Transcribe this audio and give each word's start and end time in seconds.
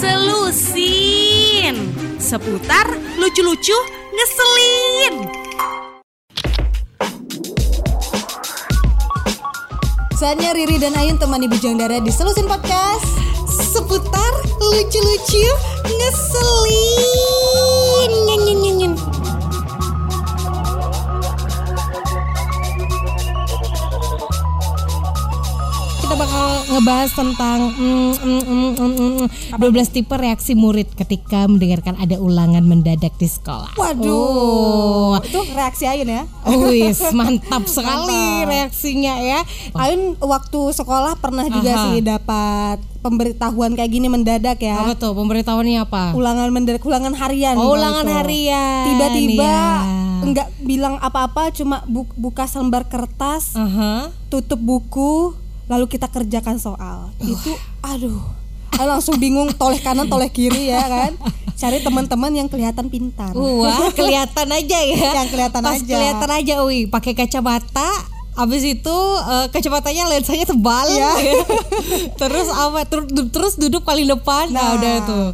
Selusin. 0.00 1.76
Seputar 2.16 2.88
lucu-lucu 3.20 3.76
ngeselin. 4.16 5.28
Saatnya 10.16 10.56
Riri 10.56 10.80
dan 10.80 10.96
Ayun 10.96 11.20
temani 11.20 11.52
Bujang 11.52 11.76
Dara 11.76 12.00
di 12.00 12.08
Selusin 12.08 12.48
Podcast. 12.48 13.04
Seputar 13.76 14.32
lucu-lucu 14.72 15.44
ngeselin 15.84 17.45
Kita 26.06 26.22
bakal 26.22 26.46
ngebahas 26.70 27.10
tentang 27.18 27.58
mm, 27.74 28.12
mm, 28.14 28.42
mm, 28.46 28.70
mm, 28.78 28.92
mm, 29.18 29.58
12 29.58 29.90
tipe 29.90 30.14
reaksi 30.14 30.54
murid 30.54 30.86
ketika 30.94 31.50
mendengarkan 31.50 31.98
ada 31.98 32.14
ulangan 32.16 32.62
mendadak 32.62 33.10
di 33.18 33.26
sekolah 33.26 33.74
Waduh, 33.74 35.18
itu 35.18 35.40
reaksi 35.50 35.90
Ayun 35.90 36.06
ya. 36.06 36.22
Oh, 36.46 36.70
wis, 36.70 37.02
mantap 37.10 37.66
sekali 37.74 38.06
Mantap. 38.06 38.46
reaksinya 38.46 39.18
ya 39.18 39.42
Ayun 39.74 40.14
waktu 40.22 40.60
sekolah 40.72 41.18
pernah 41.18 41.50
juga 41.50 41.74
Aha. 41.74 41.84
sih 41.90 41.98
dapat 41.98 42.78
pemberitahuan 43.02 43.74
kayak 43.74 43.90
gini 43.90 44.06
mendadak 44.06 44.62
ya. 44.62 44.78
Apa 44.78 44.94
tuh 44.94 45.10
pemberitahuannya 45.10 45.78
apa? 45.80 46.14
Ulangan 46.14 46.50
mendadak, 46.50 46.82
ulangan 46.82 47.14
harian. 47.14 47.54
Oh, 47.54 47.70
kalau 47.70 47.78
ulangan 47.78 48.02
itu. 48.04 48.14
harian, 48.14 48.84
Tiba-tiba 48.84 49.42
iya. 49.42 49.62
enggak 50.22 50.48
bilang 50.58 50.98
apa-apa, 50.98 51.50
cuma 51.50 51.82
bu- 51.86 52.14
buka 52.14 52.46
selembar 52.46 52.86
kertas, 52.86 53.54
Aha. 53.54 54.10
tutup 54.26 54.58
buku, 54.58 55.38
lalu 55.66 55.84
kita 55.86 56.06
kerjakan 56.06 56.56
soal. 56.56 57.10
Itu, 57.18 57.54
aduh, 57.80 58.18
Ayun 58.76 58.92
langsung 58.92 59.16
bingung 59.16 59.48
toleh 59.56 59.80
kanan, 59.80 60.04
toleh 60.04 60.28
kiri 60.28 60.68
ya 60.68 60.84
kan. 60.84 61.12
Cari 61.56 61.80
teman-teman 61.80 62.28
yang 62.28 62.44
kelihatan 62.44 62.92
pintar. 62.92 63.32
Wah, 63.32 63.88
kelihatan 63.98 64.48
aja 64.52 64.78
ya. 64.84 65.24
Yang 65.24 65.28
kelihatan 65.32 65.60
Pas 65.64 65.80
aja. 65.80 65.88
kelihatan 65.88 66.28
aja, 66.28 66.54
wih, 66.60 66.84
pakai 66.84 67.16
kacamata. 67.16 67.88
Abis 68.36 68.68
itu 68.68 68.96
eh, 69.16 69.46
kacamatanya 69.48 70.12
lensanya 70.12 70.44
tebal, 70.44 70.84
Iya. 70.92 71.08
terus 72.20 72.52
apa? 72.52 72.84
Ter- 72.84 73.08
terus 73.32 73.56
duduk 73.56 73.80
paling 73.80 74.04
depan, 74.04 74.52
nah, 74.52 74.76
udah 74.76 74.94
tuh. 75.08 75.26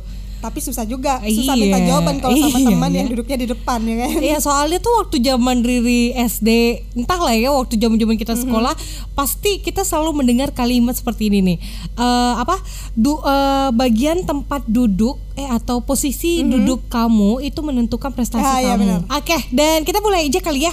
Tapi 0.43 0.59
susah 0.59 0.83
juga, 0.83 1.23
susah 1.23 1.55
Iya, 1.55 1.62
minta 1.62 1.79
jawaban 1.79 2.19
kalau 2.19 2.35
sama 2.35 2.59
iya, 2.59 2.67
teman 2.67 2.91
iya. 2.91 2.98
yang 2.98 3.09
duduknya 3.09 3.37
di 3.39 3.47
depan 3.47 3.79
ya 3.81 3.95
kan. 3.97 4.11
Iya 4.19 4.37
soalnya 4.39 4.79
tuh 4.79 4.93
waktu 4.99 5.17
zaman 5.19 5.62
Riri 5.62 6.11
SD 6.12 6.49
entahlah 6.95 7.31
ya 7.31 7.49
waktu 7.49 7.79
zaman 7.79 7.95
zaman 7.95 8.17
kita 8.17 8.34
sekolah 8.34 8.75
pasti 9.12 9.62
kita 9.62 9.83
selalu 9.83 10.19
mendengar 10.19 10.51
kalimat 10.51 10.93
seperti 10.93 11.31
ini 11.31 11.39
nih 11.41 11.59
Eh, 11.95 12.34
apa 12.34 12.59
du, 12.93 13.15
eh, 13.17 13.71
bagian 13.71 14.25
tempat 14.25 14.67
duduk 14.67 15.23
eh 15.33 15.47
atau 15.47 15.79
posisi 15.81 16.43
duduk 16.43 16.89
kamu 16.89 17.39
itu 17.41 17.62
menentukan 17.62 18.11
prestasi 18.11 18.43
Ah, 18.43 18.59
iya, 18.59 18.75
kamu. 18.75 18.81
benar. 18.83 19.01
Oke 19.15 19.39
dan 19.49 19.81
kita 19.83 20.03
mulai 20.03 20.27
aja 20.27 20.41
kali 20.41 20.67
ya. 20.67 20.73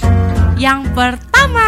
Yang 0.58 0.90
pertama 0.92 1.68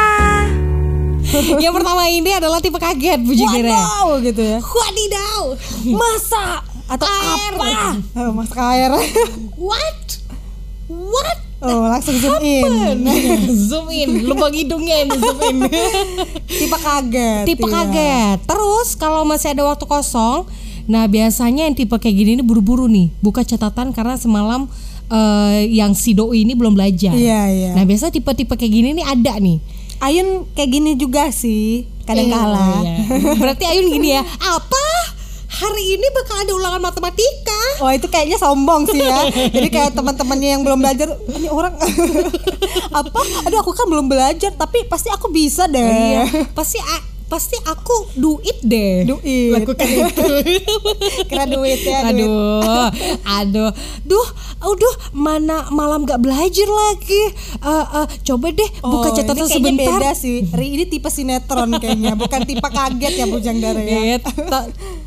Yang 1.61 1.73
pertama 1.73 2.03
ini 2.07 2.33
adalah 2.33 2.59
tipe 2.59 2.75
kaget 2.75 3.21
Jidira. 3.21 3.71
Wow 3.71 4.19
gitu 4.19 4.41
ya. 4.41 4.59
Wadidaw. 4.59 5.43
Masa 5.93 6.59
atau 6.91 7.07
Air. 7.07 7.53
apa? 7.55 7.71
Oh, 8.19 8.31
masak 8.35 8.59
air. 8.59 8.91
What? 9.55 10.01
What? 10.91 11.39
Oh, 11.61 11.85
langsung 11.87 12.17
zoom 12.19 12.41
in. 12.41 13.05
zoom 13.69 13.87
in, 13.93 14.27
lubang 14.27 14.51
hidungnya 14.51 15.07
ini 15.07 15.15
zoom 15.15 15.39
in. 15.39 15.57
Tipe 16.59 16.77
kaget. 16.77 17.45
tipe 17.47 17.63
iya. 17.69 17.71
kaget. 17.71 18.37
Terus 18.49 18.97
kalau 18.99 19.23
masih 19.23 19.55
ada 19.55 19.63
waktu 19.63 19.85
kosong, 19.87 20.49
nah 20.89 21.07
biasanya 21.07 21.69
yang 21.69 21.77
tipe 21.77 21.93
kayak 21.95 22.15
gini 22.17 22.29
ini 22.35 22.43
buru-buru 22.43 22.89
nih, 22.89 23.13
buka 23.23 23.45
catatan 23.45 23.93
karena 23.93 24.17
semalam 24.17 24.67
eh, 25.07 25.69
yang 25.69 25.93
si 25.93 26.17
doi 26.17 26.43
ini 26.43 26.57
belum 26.57 26.73
belajar. 26.73 27.13
Iya, 27.13 27.41
iya. 27.53 27.71
Nah 27.77 27.85
biasa 27.85 28.09
tipe-tipe 28.09 28.57
kayak 28.57 28.73
gini 28.73 28.89
nih 28.97 29.05
ada 29.05 29.37
nih. 29.37 29.61
Ayun 30.01 30.49
kayak 30.57 30.69
gini 30.73 30.91
juga 30.97 31.29
sih, 31.29 31.85
kadang 32.09 32.33
kala. 32.33 32.81
Iya. 32.81 32.97
Berarti 33.41 33.63
Ayun 33.69 33.85
gini 33.93 34.17
ya, 34.17 34.25
apa? 34.25 34.90
Hari 35.51 35.83
ini 35.99 36.07
bakal 36.15 36.35
ada 36.47 36.51
ulangan 36.55 36.81
matematika. 36.81 37.61
Wah 37.83 37.91
itu 37.91 38.07
kayaknya 38.07 38.39
sombong 38.39 38.87
sih 38.87 39.03
ya. 39.03 39.27
Jadi 39.55 39.67
kayak 39.67 39.91
teman-temannya 39.91 40.49
yang 40.55 40.61
belum 40.63 40.79
belajar, 40.79 41.11
ini 41.35 41.51
orang 41.51 41.75
apa? 42.99 43.19
Aduh 43.45 43.59
aku 43.59 43.75
kan 43.75 43.85
belum 43.91 44.07
belajar, 44.07 44.55
tapi 44.55 44.87
pasti 44.87 45.11
aku 45.11 45.27
bisa 45.27 45.67
deh. 45.67 45.83
Iya, 45.83 46.23
pasti 46.55 46.79
pasti 47.31 47.55
aku 47.61 48.11
do 48.13 48.43
it 48.43 48.59
deh. 48.61 49.07
Do 49.07 49.15
it. 49.21 49.55
Lakukan 49.55 49.87
itu. 50.03 50.27
Kira 51.25 51.47
duit 51.47 51.79
ya, 51.79 52.03
duit. 52.03 52.27
aduh, 52.27 52.91
aduh, 53.23 53.71
duh, 54.03 54.27
aduh, 54.59 54.95
mana 55.11 55.71
malam 55.71 56.03
gak 56.03 56.19
belajar 56.19 56.67
lagi. 56.67 57.23
Eh, 57.57 57.85
eh, 57.95 58.07
coba 58.21 58.51
deh 58.51 58.69
buka 58.77 59.07
Oh, 59.07 59.15
catatan 59.15 59.37
ini 59.41 59.47
sebentar. 59.49 59.95
beda 59.95 60.11
sih. 60.11 60.43
Ri 60.45 60.67
ini 60.73 60.85
tipe 60.85 61.07
sinetron 61.07 61.71
kayaknya, 61.73 62.13
bukan 62.13 62.43
tipe 62.43 62.67
kaget 62.67 63.13
ya 63.15 63.25
Bujang 63.25 63.57
Dara 63.57 63.79
ya. 63.79 64.19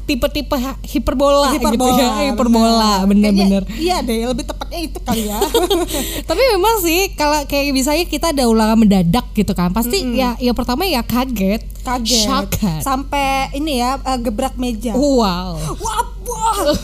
Tipe-tipe 0.04 0.52
ha- 0.54 0.76
hiperbola, 0.82 1.48
gitu 1.50 1.64
Hiperbola, 1.64 1.96
ya, 1.96 2.08
hiperbola, 2.26 2.92
bener-bener. 3.04 3.62
Kayaknya 3.64 3.80
Iya 3.80 3.96
deh, 4.00 4.18
lebih 4.26 4.44
tepatnya 4.44 4.80
itu 4.82 4.98
kali 4.98 5.24
ya. 5.24 5.40
Tapi 6.28 6.42
memang 6.50 6.76
sih 6.80 7.12
kalau 7.14 7.40
kayak 7.44 7.72
misalnya 7.72 8.04
kita 8.04 8.30
ada 8.30 8.44
ulangan 8.44 8.76
mendadak 8.78 9.24
gitu 9.32 9.52
kan, 9.52 9.72
pasti 9.72 10.04
ya 10.14 10.36
ya 10.36 10.52
pertama 10.52 10.84
ya 10.84 11.00
kaget, 11.00 11.64
Kaget. 11.84 12.24
Shocked. 12.24 12.64
Sampai 12.80 13.52
ini 13.52 13.78
ya 13.78 14.00
eh, 14.00 14.18
gebrak 14.18 14.56
meja. 14.56 14.96
Wow. 14.96 15.60
Wah, 15.78 16.02
wah. 16.24 16.56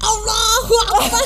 Allahu 0.00 0.74
Akbar. 0.80 1.02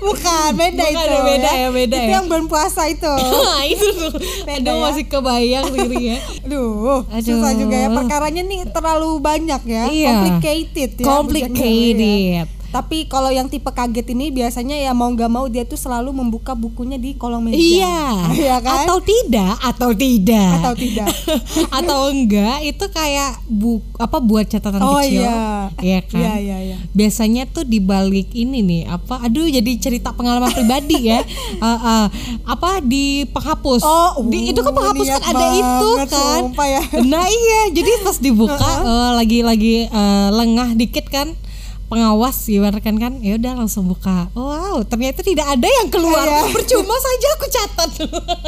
Bukan, 0.00 0.48
beda 0.56 0.84
Bukan, 0.84 1.04
itu. 1.04 1.20
beda 1.22 1.50
ya, 1.52 1.68
beda 1.68 1.96
Itu 1.96 2.08
ya. 2.08 2.14
yang 2.16 2.26
bulan 2.26 2.46
puasa 2.48 2.88
itu. 2.88 3.12
Nah, 3.44 3.62
itu 3.64 3.86
tuh. 3.92 4.12
Beda 4.44 4.70
Aduh, 4.72 4.74
ya. 4.74 4.84
masih 4.88 5.04
kebayang 5.04 5.66
Riri 5.68 6.00
ya. 6.00 6.18
Aduh, 6.44 7.04
Aduh. 7.08 7.22
susah 7.22 7.52
juga 7.52 7.76
ya 7.76 7.88
perkaranya 7.92 8.42
nih 8.42 8.60
terlalu 8.72 9.20
banyak 9.20 9.60
ya, 9.64 9.82
Iya. 9.88 10.08
complicated 10.10 10.90
ya. 10.96 11.04
Complicated. 11.04 11.98
Ya. 12.00 12.44
Tapi 12.74 13.06
kalau 13.06 13.30
yang 13.30 13.46
tipe 13.46 13.70
kaget 13.70 14.02
ini 14.18 14.34
biasanya 14.34 14.74
ya 14.74 14.90
mau 14.90 15.06
nggak 15.06 15.30
mau 15.30 15.46
dia 15.46 15.62
tuh 15.62 15.78
selalu 15.78 16.10
membuka 16.10 16.58
bukunya 16.58 16.98
di 16.98 17.14
kolong 17.14 17.46
meja. 17.46 17.54
Iya. 17.54 17.98
Iya 18.44 18.56
kan? 18.58 18.82
Atau 18.82 18.98
tidak, 18.98 19.54
atau 19.62 19.90
tidak. 19.94 20.50
Atau 20.58 20.74
tidak. 20.74 21.06
atau 21.78 22.00
enggak 22.10 22.66
itu 22.66 22.84
kayak 22.90 23.38
bu 23.46 23.78
apa 23.94 24.18
buat 24.18 24.50
catatan 24.50 24.82
Oh 24.82 24.98
kecil. 24.98 25.22
iya. 25.22 25.70
Iya 25.78 25.98
kan? 26.02 26.18
Iya, 26.18 26.32
iya, 26.42 26.56
iya. 26.66 26.76
Biasanya 26.90 27.46
tuh 27.46 27.62
dibalik 27.62 28.34
ini 28.34 28.58
nih, 28.66 28.82
apa 28.90 29.22
aduh 29.22 29.46
jadi 29.46 29.70
cerita 29.78 30.10
pengalaman 30.10 30.50
pribadi 30.50 31.14
ya. 31.14 31.22
Eh, 31.54 31.80
eh, 31.80 32.06
apa 32.44 32.82
di 32.82 33.24
penghapus. 33.30 33.86
Oh, 33.86 34.26
di, 34.26 34.50
itu 34.50 34.58
kan 34.60 34.74
uh, 34.74 34.76
penghapus 34.76 35.06
kan 35.06 35.22
ada 35.22 35.46
itu 35.54 35.88
kan. 36.10 36.40
ya. 36.66 36.82
Nah, 37.06 37.24
iya, 37.30 37.60
jadi 37.70 37.90
pas 38.02 38.18
dibuka 38.18 38.70
eh, 38.82 39.10
lagi-lagi 39.22 39.76
eh, 39.86 40.28
lengah 40.34 40.74
dikit 40.74 41.06
kan 41.08 41.38
pengawas 41.84 42.36
ibaratkan 42.46 42.96
kan 42.96 43.12
ya 43.18 43.36
udah 43.36 43.52
langsung 43.56 43.84
buka 43.84 44.26
wow 44.32 44.80
ternyata 44.82 45.20
tidak 45.20 45.46
ada 45.46 45.64
yang 45.64 45.88
keluar 45.88 46.24
Iya. 46.24 46.50
percuma 46.50 46.96
saja 46.96 47.28
aku 47.32 47.46
catat 47.46 47.90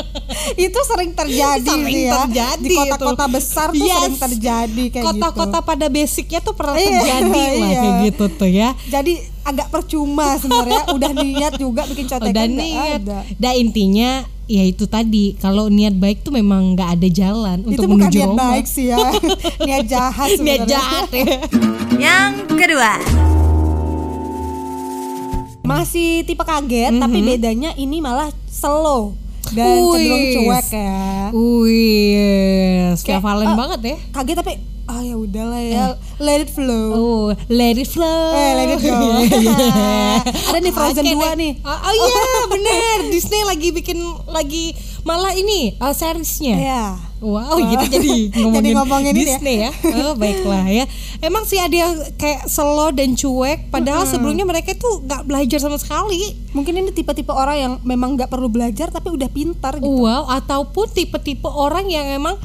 itu 0.67 0.79
sering 0.85 1.13
terjadi 1.13 1.63
Sering 1.63 1.97
ya. 2.03 2.13
terjadi 2.23 2.65
di 2.65 2.75
kota-kota 2.75 3.25
besar 3.29 3.69
tuh 3.71 3.79
Yes. 3.79 3.97
sering 3.99 4.19
terjadi 4.19 4.85
kayak 4.91 5.05
kota-kota 5.07 5.59
gitu. 5.59 5.69
pada 5.69 5.87
basicnya 5.87 6.41
tuh 6.41 6.55
pernah 6.55 6.75
Iya, 6.75 6.89
terjadi 6.91 7.29
lah 7.31 7.47
iya. 7.47 7.79
kayak 7.79 7.95
gitu 8.05 8.25
tuh 8.33 8.49
ya 8.49 8.71
Jadi 8.87 9.15
agak 9.47 9.71
percuma 9.71 10.35
sebenarnya. 10.43 10.83
Udah 10.97 11.11
niat 11.15 11.53
juga 11.57 11.87
bikin 11.87 12.11
contekan 12.11 12.35
udah 12.35 12.47
niat. 12.51 13.01
ada. 13.03 13.19
dan 13.39 13.55
intinya 13.55 14.11
ya 14.47 14.63
itu 14.63 14.87
tadi 14.87 15.35
kalau 15.43 15.67
niat 15.67 15.95
baik 15.95 16.23
tuh 16.23 16.31
memang 16.31 16.79
nggak 16.79 16.99
ada 16.99 17.09
jalan 17.11 17.67
itu 17.67 17.83
untuk 17.83 17.99
bukan 17.99 18.11
menuju 18.11 18.19
niat 18.19 18.35
baik 18.35 18.67
sih 18.67 18.87
ya. 18.91 18.99
Niat 19.67 19.85
jahat 19.87 20.29
niat 20.39 20.39
sebenarnya. 20.39 20.67
jahat 20.67 21.09
ya. 21.11 21.37
Yang 22.07 22.31
kedua. 22.55 22.93
Masih 25.67 26.23
tipe 26.23 26.47
kaget 26.47 26.95
tapi 26.95 27.19
bedanya 27.27 27.75
ini 27.75 27.99
malah 27.99 28.31
slow 28.47 29.19
dan. 29.51 29.67
Wih. 29.67 29.91
cenderung 29.99 30.27
cuek 30.47 30.69
ya. 30.71 31.07
Wih, 31.35 33.19
Valen 33.19 33.51
eh, 33.51 33.57
banget 33.59 33.81
ya. 33.83 33.97
kaget 34.15 34.37
tapi 34.39 34.53
ah 34.87 35.03
ya 35.03 35.19
udahlah 35.19 35.59
ya 35.59 35.85
let 36.17 36.47
it 36.47 36.51
flow 36.51 36.87
Oh, 36.95 37.27
let 37.51 37.75
it 37.75 37.87
flow. 37.87 38.31
Eh, 38.33 38.51
let 38.55 38.69
it 38.71 38.81
go. 38.81 38.95
Ada 40.49 40.59
nih 40.59 40.73
Frozen 40.73 41.05
Oke 41.05 41.15
2 41.15 41.19
deh. 41.19 41.35
nih. 41.37 41.53
Oh, 41.61 41.75
oh 41.75 41.93
iya, 41.93 42.25
bener. 42.55 42.97
Disney 43.11 43.43
lagi 43.43 43.69
bikin 43.71 43.99
lagi 44.31 44.73
malah 45.03 45.35
ini 45.35 45.75
uh, 45.77 45.91
seriesnya. 45.91 46.57
Iya. 46.57 46.85
Wow, 47.17 47.57
gitu 47.57 47.97
jadi 47.97 48.13
ngomongin, 48.45 48.55
Jadi 48.55 48.71
ngomongin 48.77 49.13
ini 49.17 49.21
Disney 49.25 49.57
ya. 49.65 49.71
Oh, 50.05 50.13
baiklah 50.15 50.65
ya. 50.69 50.85
Emang 51.19 51.49
sih 51.49 51.57
ada 51.57 51.73
yang 51.73 51.93
kayak 52.15 52.45
slow 52.47 52.93
dan 52.93 53.17
cuek 53.17 53.73
padahal 53.73 54.05
sebelumnya 54.05 54.45
mereka 54.45 54.77
tuh 54.77 55.01
nggak 55.03 55.25
belajar 55.25 55.59
sama 55.59 55.81
sekali. 55.81 56.37
Mungkin 56.53 56.77
ini 56.77 56.91
tipe-tipe 56.93 57.33
orang 57.33 57.57
yang 57.57 57.73
memang 57.83 58.21
nggak 58.21 58.29
perlu 58.29 58.53
belajar 58.53 58.93
tapi 58.93 59.11
udah 59.11 59.33
pintar 59.33 59.81
gitu. 59.81 59.89
Wow, 59.89 60.29
ataupun 60.29 60.93
tipe-tipe 60.93 61.49
orang 61.49 61.89
yang 61.89 62.05
emang 62.07 62.37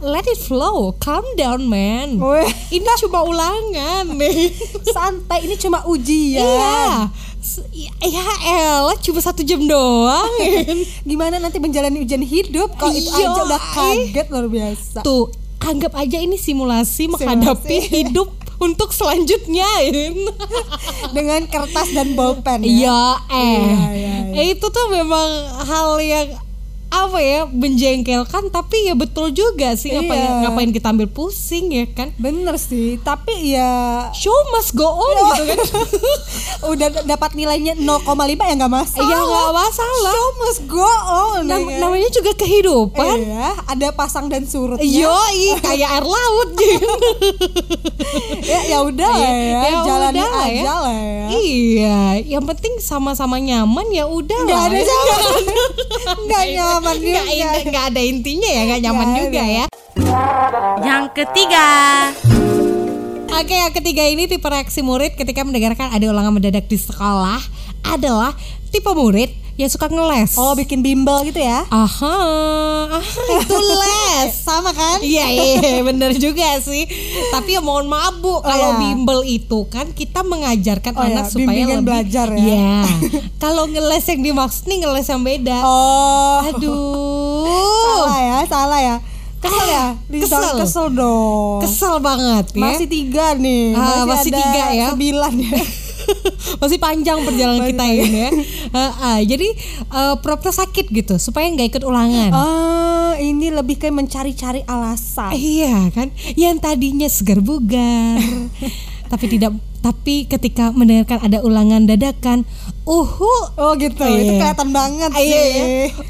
let 0.00 0.24
it 0.26 0.40
flow, 0.40 0.96
calm 0.98 1.24
down 1.36 1.68
man. 1.68 2.16
Weh. 2.16 2.48
Ini 2.72 2.84
cuma 3.04 3.20
ulangan 3.22 4.08
nih. 4.20 4.50
Santai, 4.88 5.44
ini 5.44 5.54
cuma 5.60 5.84
ujian. 5.84 6.40
Iya. 6.40 7.08
Ya 8.04 8.26
elah 8.44 8.96
cuma 9.00 9.20
satu 9.20 9.40
jam 9.40 9.64
doang. 9.64 10.28
Gimana 11.08 11.40
nanti 11.40 11.56
menjalani 11.56 12.04
ujian 12.04 12.20
hidup 12.20 12.76
kalau 12.76 12.92
itu 12.92 13.08
Iya, 13.08 13.32
aja 13.32 13.40
udah 13.48 13.60
eh. 13.60 13.72
kaget 13.72 14.26
luar 14.28 14.46
biasa. 14.48 14.98
Tuh, 15.00 15.32
anggap 15.60 15.96
aja 15.96 16.20
ini 16.20 16.36
simulasi 16.36 17.08
menghadapi 17.08 17.76
hidup 17.80 18.28
untuk 18.60 18.92
selanjutnya. 18.92 19.64
Dengan 21.16 21.48
kertas 21.48 21.96
dan 21.96 22.12
bolpen 22.12 22.60
ya. 22.60 22.68
Iya, 22.68 23.02
eh. 23.32 23.40
Iya, 23.40 23.88
iya, 23.96 24.14
iya. 24.36 24.42
Itu 24.52 24.68
tuh 24.68 24.92
memang 24.92 25.28
hal 25.64 25.96
yang 25.96 26.28
apa 26.90 27.18
ya 27.18 27.40
menjengkelkan 27.44 28.50
tapi 28.50 28.84
ya 28.84 28.94
betul 28.94 29.30
juga 29.30 29.72
sih 29.72 29.90
ngapain 29.90 30.18
Iya. 30.20 30.34
ngapain 30.42 30.70
kita 30.70 30.90
ambil 30.90 31.06
pusing 31.06 31.70
ya 31.70 31.86
kan 31.86 32.10
Bener 32.16 32.54
sih, 32.56 32.98
tapi 32.98 33.52
ya 33.52 33.70
show 34.10 34.34
must 34.50 34.74
go 34.74 34.86
on 34.86 35.14
gitu 35.32 35.42
kan 35.46 35.58
udah 36.72 36.86
dapat 37.04 37.30
nilainya 37.32 37.72
0,5 37.74 38.04
ya 38.36 38.54
nggak 38.56 38.68
masalah. 38.68 39.06
ya 39.06 39.18
nggak 39.18 39.52
masalah 39.52 40.12
Show 40.12 40.28
must 40.36 40.60
go 40.66 40.82
on. 41.06 41.40
Nam- 41.44 41.64
ya 41.64 41.78
namanya 41.80 42.08
juga 42.10 42.34
kehidupan 42.34 43.16
Iya, 43.22 43.48
ada 43.66 43.88
pasang 43.90 44.26
dan 44.26 44.44
surutnya. 44.44 44.82
Yoi, 44.82 45.56
kayak 45.58 45.88
air 45.92 46.04
laut 46.04 46.48
gitu. 46.60 46.90
ya 48.42 48.60
ya 48.66 48.78
udah 48.82 49.10
lah 49.10 49.30
ya, 49.30 49.60
Ya 49.62 49.78
jalani 49.80 50.16
udah 50.16 50.28
lah 50.28 50.44
ya. 50.44 50.60
aja 50.60 50.74
lah 50.76 50.98
ya. 50.98 51.26
Iya, 51.30 52.00
yang 52.28 52.44
penting 52.44 52.74
sama-sama 52.78 53.38
nyaman 53.38 53.86
ya 53.88 54.04
udah 54.04 54.38
Nggak 54.40 54.60
ada 54.64 54.76
ya. 54.76 54.84
nyaman. 54.90 55.44
Nggak 56.20 56.44
nyaman 56.50 56.78
Nggak, 56.80 56.96
juga. 56.96 57.20
in- 57.30 57.66
nggak 57.68 57.84
ada 57.86 58.00
intinya 58.02 58.48
ya, 58.48 58.62
nggak 58.66 58.80
nyaman 58.80 59.06
Nggak 59.06 59.20
juga 59.20 59.40
ada. 59.40 59.52
ya. 59.52 59.64
Yang 60.80 61.04
ketiga, 61.14 61.66
Oke, 63.30 63.54
yang 63.54 63.72
ketiga 63.72 64.04
ini 64.04 64.26
tipe 64.26 64.44
reaksi 64.44 64.82
murid 64.82 65.14
ketika 65.14 65.40
mendengarkan 65.40 65.88
ada 65.88 66.04
ulangan 66.04 66.34
mendadak 66.34 66.66
di 66.66 66.76
sekolah 66.76 67.40
adalah 67.86 68.34
tipe 68.68 68.90
murid 68.90 69.30
yang 69.60 69.68
suka 69.68 69.92
ngeles. 69.92 70.40
Oh, 70.40 70.56
bikin 70.56 70.80
bimbel 70.80 71.20
gitu 71.28 71.36
ya? 71.36 71.68
Aha, 71.68 72.16
aha, 72.88 73.22
itu 73.44 73.56
les. 73.60 74.32
Sama 74.32 74.72
kan? 74.72 75.04
Iya, 75.04 75.24
iya, 75.28 75.84
bener 75.84 76.16
juga 76.16 76.56
sih. 76.64 76.88
Tapi 77.28 77.56
ya 77.56 77.60
mohon 77.60 77.84
maaf 77.84 78.16
bu, 78.24 78.40
kalau 78.40 78.80
iya. 78.80 78.80
bimbel 78.80 79.20
itu 79.28 79.68
kan 79.68 79.92
kita 79.92 80.24
mengajarkan 80.24 80.96
Oh, 80.96 81.04
anak 81.04 81.28
iya, 81.28 81.32
supaya 81.32 81.44
bimbingan 81.44 81.78
lebih 81.84 81.88
belajar 81.92 82.28
ya. 82.32 82.40
Iya. 82.40 82.72
kalau 83.44 83.68
ngeles 83.68 84.04
yang 84.08 84.20
dimaksud 84.24 84.64
nih 84.64 84.78
ngeles 84.80 85.06
yang 85.06 85.22
beda. 85.22 85.58
Oh. 85.60 86.40
Aduh, 86.40 87.44
Salah 87.84 88.18
ya, 88.18 88.38
salah 88.48 88.80
ya. 88.80 88.96
Kesel 89.40 89.66
ya? 89.72 89.86
Rizal, 90.12 90.36
Kesel. 90.36 90.56
kesel 90.60 90.86
dong. 90.92 91.60
kesel 91.64 91.94
banget 92.00 92.52
ya. 92.52 92.60
Masih 92.60 92.88
tiga 92.88 93.32
nih. 93.36 93.72
Ah, 93.72 94.04
masih 94.04 94.32
ada 94.32 94.40
tiga 94.40 94.64
ya. 94.72 94.88
Sembilan 94.92 95.32
ya. 95.36 95.52
masih 96.60 96.78
panjang 96.80 97.18
perjalanan 97.24 97.64
kita 97.66 97.84
ini 97.90 98.18
ya. 98.26 98.30
Ah, 98.70 98.92
ah, 99.00 99.18
jadi 99.22 99.48
eh, 99.90 100.14
pura-pura 100.20 100.52
sakit 100.54 100.90
gitu 100.90 101.14
supaya 101.16 101.48
nggak 101.50 101.78
ikut 101.78 101.84
ulangan. 101.84 102.30
Ah, 102.32 103.12
ini 103.18 103.52
lebih 103.52 103.80
kayak 103.80 103.94
mencari-cari 103.96 104.62
alasan. 104.64 105.32
Iya 105.34 105.90
kan, 105.92 106.08
yang 106.34 106.58
tadinya 106.58 107.08
segar 107.10 107.42
bugar, 107.42 108.20
tapi 109.12 109.24
tidak, 109.26 109.52
tapi 109.80 110.28
ketika 110.28 110.70
mendengarkan 110.72 111.20
ada 111.24 111.38
ulangan 111.42 111.84
dadakan, 111.84 112.46
uhu, 112.90 113.32
Oh 113.54 113.72
gitu, 113.76 114.02
Iya. 114.02 114.18
itu 114.18 114.32
kelihatan 114.34 114.68
banget 114.70 115.10
sih. 115.12 115.22
iya, 115.24 115.42
iya. 115.46 115.64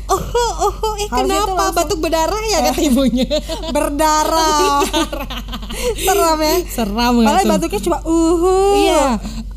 uhu, 0.07 0.45
uhu, 0.65 0.89
eh 0.97 1.07
Harusnya 1.07 1.13
kenapa 1.13 1.53
langsung- 1.53 1.77
batuk 1.77 1.99
berdarah 2.01 2.43
ya 2.47 2.59
kata 2.65 2.81
ibunya? 2.81 3.29
Berdarah. 3.77 4.81
Seram 5.95 6.39
ya. 6.41 6.55
Seram 6.67 7.13
Padahal 7.19 7.37
nggak 7.37 7.45
tuh? 7.45 7.51
batuknya 7.53 7.81
cuma 7.83 7.99
uhu. 8.03 8.57
Iya, 8.79 9.07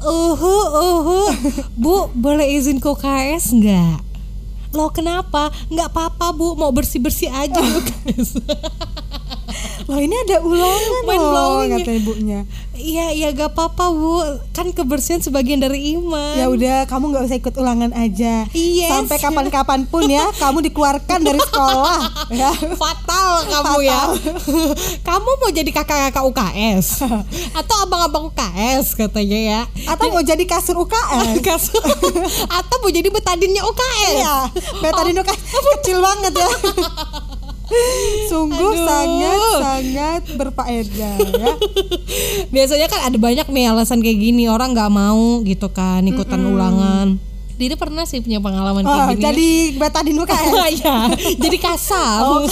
uhu, 0.01 0.55
uhu, 0.75 1.19
bu 1.73 1.95
boleh 2.13 2.47
izin 2.51 2.77
ke 2.77 2.87
UKS 2.87 3.53
nggak? 3.53 3.97
Lo 4.71 4.89
kenapa? 4.89 5.47
Nggak 5.67 5.87
apa-apa 5.87 6.33
bu, 6.33 6.53
mau 6.53 6.69
bersih 6.69 6.97
bersih 6.97 7.29
aja. 7.29 7.61
Loh 9.83 9.99
ini 9.99 10.15
ada 10.17 10.39
ulangan 10.39 11.01
Mind 11.03 11.19
loh 11.21 11.59
ya. 11.61 11.77
kata 11.77 11.91
ibunya. 11.93 12.39
Iya, 12.73 13.05
iya 13.11 13.27
gak 13.29 13.53
apa-apa 13.53 13.85
bu, 13.89 14.17
kan 14.49 14.67
kebersihan 14.69 15.19
sebagian 15.19 15.59
dari 15.59 15.93
iman. 15.93 16.33
Ya 16.35 16.49
udah 16.49 16.89
kamu 16.89 17.11
nggak 17.11 17.23
usah 17.27 17.37
ikut 17.37 17.53
ulangan 17.53 17.91
aja. 17.93 18.49
Yes. 18.51 18.89
Sampai 18.89 19.17
kapan-kapan 19.17 19.85
pun 19.85 20.03
ya 20.03 20.25
kamu 20.43 20.65
dikeluarkan 20.67 21.19
dari 21.21 21.37
sekolah. 21.37 21.99
ya. 22.31 22.49
Fatal 22.73 23.29
kamu 23.45 23.77
ya. 23.83 24.01
kamu 25.07 25.29
mau 25.37 25.51
jadi 25.51 25.69
kakak-kakak 25.69 26.23
UKS 26.25 26.87
atau 27.59 27.75
abang-abang 27.83 28.31
UKS 28.31 28.95
katanya 28.95 29.39
ya. 29.39 29.61
Atau 29.85 30.09
mau 30.09 30.23
jadi 30.23 30.43
kasur 30.43 30.79
UKS. 30.79 31.43
Kas- 31.45 31.75
atau 32.49 32.75
mau 32.79 32.89
jadi 32.89 33.07
betadinnya 33.07 33.61
UKS. 33.63 34.15
Iya, 34.17 34.35
betadine 34.81 35.19
UKS 35.21 35.39
kecil 35.77 35.97
banget 35.99 36.33
ya. 36.33 36.49
Sungguh 38.31 38.71
Aduh. 38.75 38.85
sangat 38.87 39.39
sangat 39.59 40.23
berfaedah 40.35 41.15
ya. 41.19 41.53
Biasanya 42.53 42.87
kan 42.91 43.09
ada 43.11 43.17
banyak 43.17 43.47
nih 43.49 43.71
alasan 43.71 44.03
kayak 44.03 44.19
gini 44.19 44.45
orang 44.51 44.75
nggak 44.75 44.91
mau 44.91 45.41
gitu 45.43 45.67
kan 45.71 46.03
ikutan 46.05 46.43
ulangan. 46.43 47.32
Diri 47.53 47.75
pernah 47.75 48.03
sih 48.03 48.19
punya 48.19 48.37
pengalaman 48.37 48.81
Oh, 48.81 48.91
kayak 49.05 49.09
gini. 49.11 49.23
jadi 49.23 49.49
betadine 49.75 50.19
UKS 50.19 50.45
Iya, 50.75 50.97
jadi 51.37 51.57
kasar. 51.59 52.19
Oh. 52.23 52.43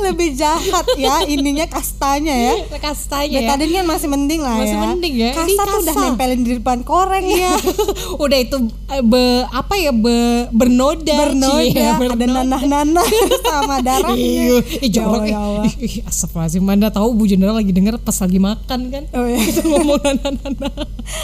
lebih 0.00 0.34
jahat 0.34 0.82
ya 0.96 1.22
ininya 1.24 1.64
kastanya 1.64 2.32
ya. 2.32 2.54
Kastanya 2.76 3.38
ya. 3.38 3.46
Betadine 3.46 3.72
kan 3.76 3.86
masih 3.88 4.08
mending 4.08 4.40
lah 4.40 4.56
Masih 4.56 4.74
ya. 4.74 4.82
mending 4.82 5.14
ya. 5.14 5.30
Ini 5.30 5.36
Kasta 5.36 5.62
tuh 5.64 5.78
udah 5.80 5.94
nempelin 5.96 6.40
di 6.40 6.52
depan 6.56 6.78
koreng 6.82 7.26
ya. 7.26 7.54
Udah 8.22 8.38
itu 8.38 8.56
eh, 8.88 9.00
be, 9.00 9.22
apa 9.46 9.74
ya 9.74 9.92
be, 9.92 10.16
bernoda, 10.50 11.14
Bernoda, 11.22 11.62
Cie, 11.62 11.72
ada 11.72 11.96
bernoda. 11.96 12.26
nanah-nanah 12.36 13.06
sama 13.46 13.76
darahnya. 13.78 14.18
Iya, 14.18 14.56
ih 14.78 14.90
jorok 14.90 15.22
Ya 15.24 15.38
Allah, 15.38 15.64
ya. 15.66 15.78
Ih, 15.78 15.94
Astagfirullahaladzim, 16.04 16.62
Manda 16.62 16.88
tahu 16.88 17.08
Bu 17.12 17.24
Jenderal 17.24 17.54
lagi 17.54 17.70
denger 17.70 17.96
pas 17.96 18.16
lagi 18.16 18.38
makan 18.38 18.80
kan. 18.88 19.02
Oh, 19.12 19.24
iya. 19.24 19.38
Ngomong 19.62 20.00
nanah-nanah. 20.00 20.72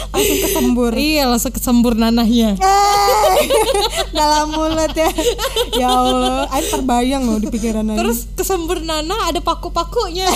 Langsung 0.09 0.37
kesembur. 0.41 0.91
Iya, 0.93 1.23
langsung 1.27 1.51
kesembur 1.51 1.93
nanahnya. 1.93 2.46
Eh, 2.49 3.35
dalam 4.11 4.47
mulut 4.49 4.93
ya. 4.93 5.09
Ya 5.73 5.89
Allah, 5.89 6.47
Ain 6.47 6.65
terbayang 6.65 7.23
loh 7.23 7.37
di 7.37 7.47
pikiran. 7.47 7.83
Terus 7.89 8.29
kesembur 8.31 8.79
nanah 8.79 9.27
ada 9.27 9.39
paku-pakunya. 9.39 10.27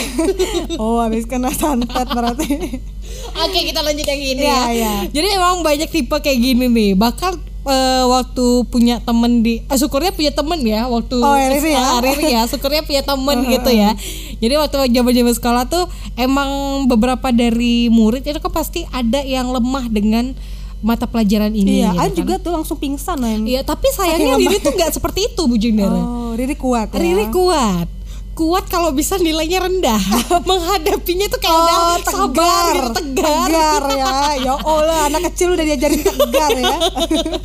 oh, 0.75 1.00
habis 1.00 1.24
kena 1.24 1.50
santet 1.50 2.08
berarti. 2.08 2.81
Oke, 3.38 3.60
kita 3.63 3.80
lanjut 3.80 4.04
yang 4.04 4.21
ini 4.21 4.42
Iya, 4.42 4.52
ya. 4.52 4.62
iya. 4.71 4.94
Jadi 5.07 5.28
emang 5.31 5.62
banyak 5.62 5.88
tipe 5.88 6.16
kayak 6.16 6.38
gini 6.38 6.66
nih. 6.66 6.92
Bahkan 6.94 7.33
eh, 7.64 8.04
waktu 8.04 8.45
punya 8.68 8.97
temen 9.00 9.42
di 9.42 9.62
eh, 9.62 9.78
syukurnya 9.78 10.12
punya 10.12 10.31
temen 10.31 10.59
ya 10.62 10.90
waktu 10.90 11.16
Oh, 11.16 11.38
ya, 11.38 11.47
Riri 11.52 11.71
ya. 11.71 11.85
Riri 12.00 12.28
ya 12.31 12.42
syukurnya 12.50 12.81
punya 12.81 13.04
temen 13.06 13.38
gitu 13.54 13.69
ya 13.69 13.94
jadi 14.42 14.57
waktu 14.57 14.90
zaman-zaman 14.90 15.33
sekolah 15.38 15.64
tuh 15.69 15.85
emang 16.18 16.50
beberapa 16.90 17.30
dari 17.30 17.85
murid 17.94 18.26
itu 18.26 18.42
kan 18.42 18.50
pasti 18.50 18.90
ada 18.90 19.21
yang 19.21 19.54
lemah 19.54 19.85
dengan 19.94 20.33
mata 20.81 21.06
pelajaran 21.06 21.50
ini 21.50 21.80
iya, 21.80 21.94
Ain 21.94 22.09
kan. 22.09 22.18
juga 22.18 22.33
tuh 22.35 22.52
langsung 22.52 22.76
pingsan 22.76 23.21
Ain. 23.21 23.45
Iya, 23.45 23.61
tapi 23.61 23.85
sayangnya 23.90 24.33
Riri 24.35 24.57
tuh 24.57 24.73
nggak 24.73 24.92
seperti 24.92 25.30
itu 25.30 25.42
Bu 25.45 25.56
Jendera. 25.56 25.94
Oh, 25.94 26.33
Riri 26.33 26.54
kuat 26.54 26.90
ya. 26.90 26.97
Riri 26.97 27.30
kuat. 27.30 27.88
Kuat 28.31 28.66
kalau 28.66 28.90
bisa 28.90 29.16
nilainya 29.16 29.61
rendah. 29.61 30.02
Menghadapinya 30.50 31.28
tuh 31.28 31.38
kayak 31.38 31.54
udah 31.54 31.78
Oh, 31.78 31.97
sabar 32.02 32.33
tegar, 32.33 32.73
gitu, 32.73 32.90
tegar. 32.97 33.47
tegar 33.47 33.83
ya. 33.92 34.11
Ya 34.47 34.54
Allah, 34.57 35.00
anak 35.06 35.21
kecil 35.30 35.54
udah 35.54 35.61
diajarin 35.61 36.02
tegar 36.02 36.52
ya. 36.52 36.78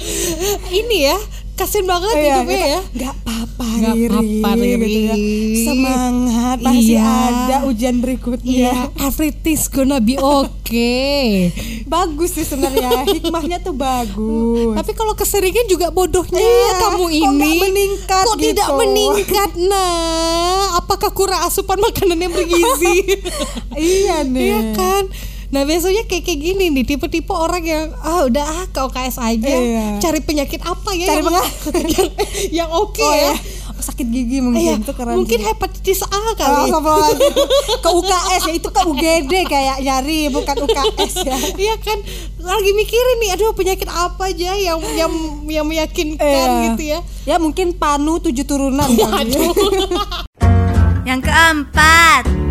Ini 0.81 0.97
ya, 1.05 1.17
kasian 1.57 1.85
banget 1.85 2.13
Iya, 2.13 2.21
hidupnya 2.39 2.55
kita, 2.55 2.69
ya. 2.69 2.81
Gak 2.97 3.13
apa-apa 3.17 3.65
Nggak 3.67 3.95
apa-apa, 4.11 4.51
Riri. 4.55 4.77
gitu 4.79 5.01
ya. 5.03 5.15
Semangat, 5.63 6.57
masih 6.61 6.95
Iya. 6.95 7.09
ada 7.27 7.57
ujian 7.65 7.97
berikutnya. 7.99 8.53
Iya, 8.53 8.73
everything's 9.01 9.67
gonna 9.67 9.99
be 9.99 10.17
okay. 10.17 11.51
Bagus 11.87 12.31
sih 12.33 12.43
sebenarnya, 12.43 13.05
hikmahnya 13.07 13.59
tuh 13.61 13.73
bagus. 13.73 14.75
Tapi 14.75 14.93
kalau 14.93 15.13
keseringan 15.13 15.67
juga 15.67 15.89
bodohnya 15.89 16.37
Iya, 16.37 16.71
kamu 16.79 16.99
kok 17.01 17.11
ini. 17.11 17.29
nggak 17.31 17.55
meningkat 17.63 18.25
Kok 18.25 18.37
tidak 18.37 18.67
gitu? 18.67 18.79
meningkat? 18.79 19.51
Nah, 19.63 20.61
apakah 20.77 21.11
kurang 21.11 21.41
asupan 21.43 21.79
makanan 21.79 22.19
yang 22.19 22.31
bergizi? 22.31 22.97
iya 23.79 24.21
nih. 24.23 24.45
Iya 24.47 24.61
kan? 24.75 25.05
Nah 25.49 25.63
biasanya 25.63 26.03
kayak 26.05 26.23
kayak 26.23 26.41
gini 26.41 26.65
nih 26.69 26.85
tipe-tipe 26.85 27.31
orang 27.31 27.63
yang 27.63 27.85
ah 27.99 28.23
udah 28.23 28.43
ah 28.43 28.65
ke 28.67 28.81
OKS 28.81 29.17
aja 29.17 29.47
Iya. 29.49 29.87
cari 29.99 30.21
penyakit 30.21 30.59
apa 30.61 30.91
ya 30.91 31.07
Cari 31.09 31.23
yang 31.23 31.31
yang, 31.95 32.11
yang 32.53 32.69
oke 32.69 32.99
Oh 32.99 33.11
ya. 33.11 33.31
ya, 33.31 33.35
sakit 33.79 34.07
gigi 34.07 34.37
Iya, 34.37 34.43
mungkin 34.43 34.83
tuh 34.83 34.93
keren. 34.93 35.15
mungkin 35.17 35.39
sih. 35.39 35.47
hepatitis 35.47 36.01
A 36.03 36.11
Oh, 36.11 36.35
kali. 36.35 36.67
astagfirullahaladzim. 36.67 37.33
ke 37.85 37.91
UKS 37.93 38.43
ya 38.43 38.53
itu 38.55 38.69
ke 38.69 38.81
UGD 38.83 39.33
kayak 39.47 39.77
nyari 39.81 40.21
bukan 40.29 40.57
UKS 40.61 41.15
ya. 41.23 41.37
Iya 41.57 41.75
kan 41.79 41.99
lagi 42.39 42.71
mikirin 42.73 43.17
nih 43.21 43.31
aduh 43.33 43.51
penyakit 43.53 43.87
apa 43.87 44.23
aja 44.27 44.51
yang 44.53 44.79
yang 44.93 45.13
yang 45.47 45.65
meyakinkan 45.65 46.27
Iya. 46.27 46.65
gitu 46.69 46.83
ya. 46.87 46.99
Ya 47.25 47.37
mungkin 47.37 47.71
panu 47.73 48.19
tujuh 48.19 48.43
turunan. 48.43 48.87
Waduh. 48.89 49.55
Yang 51.07 51.23
keempat. 51.23 52.46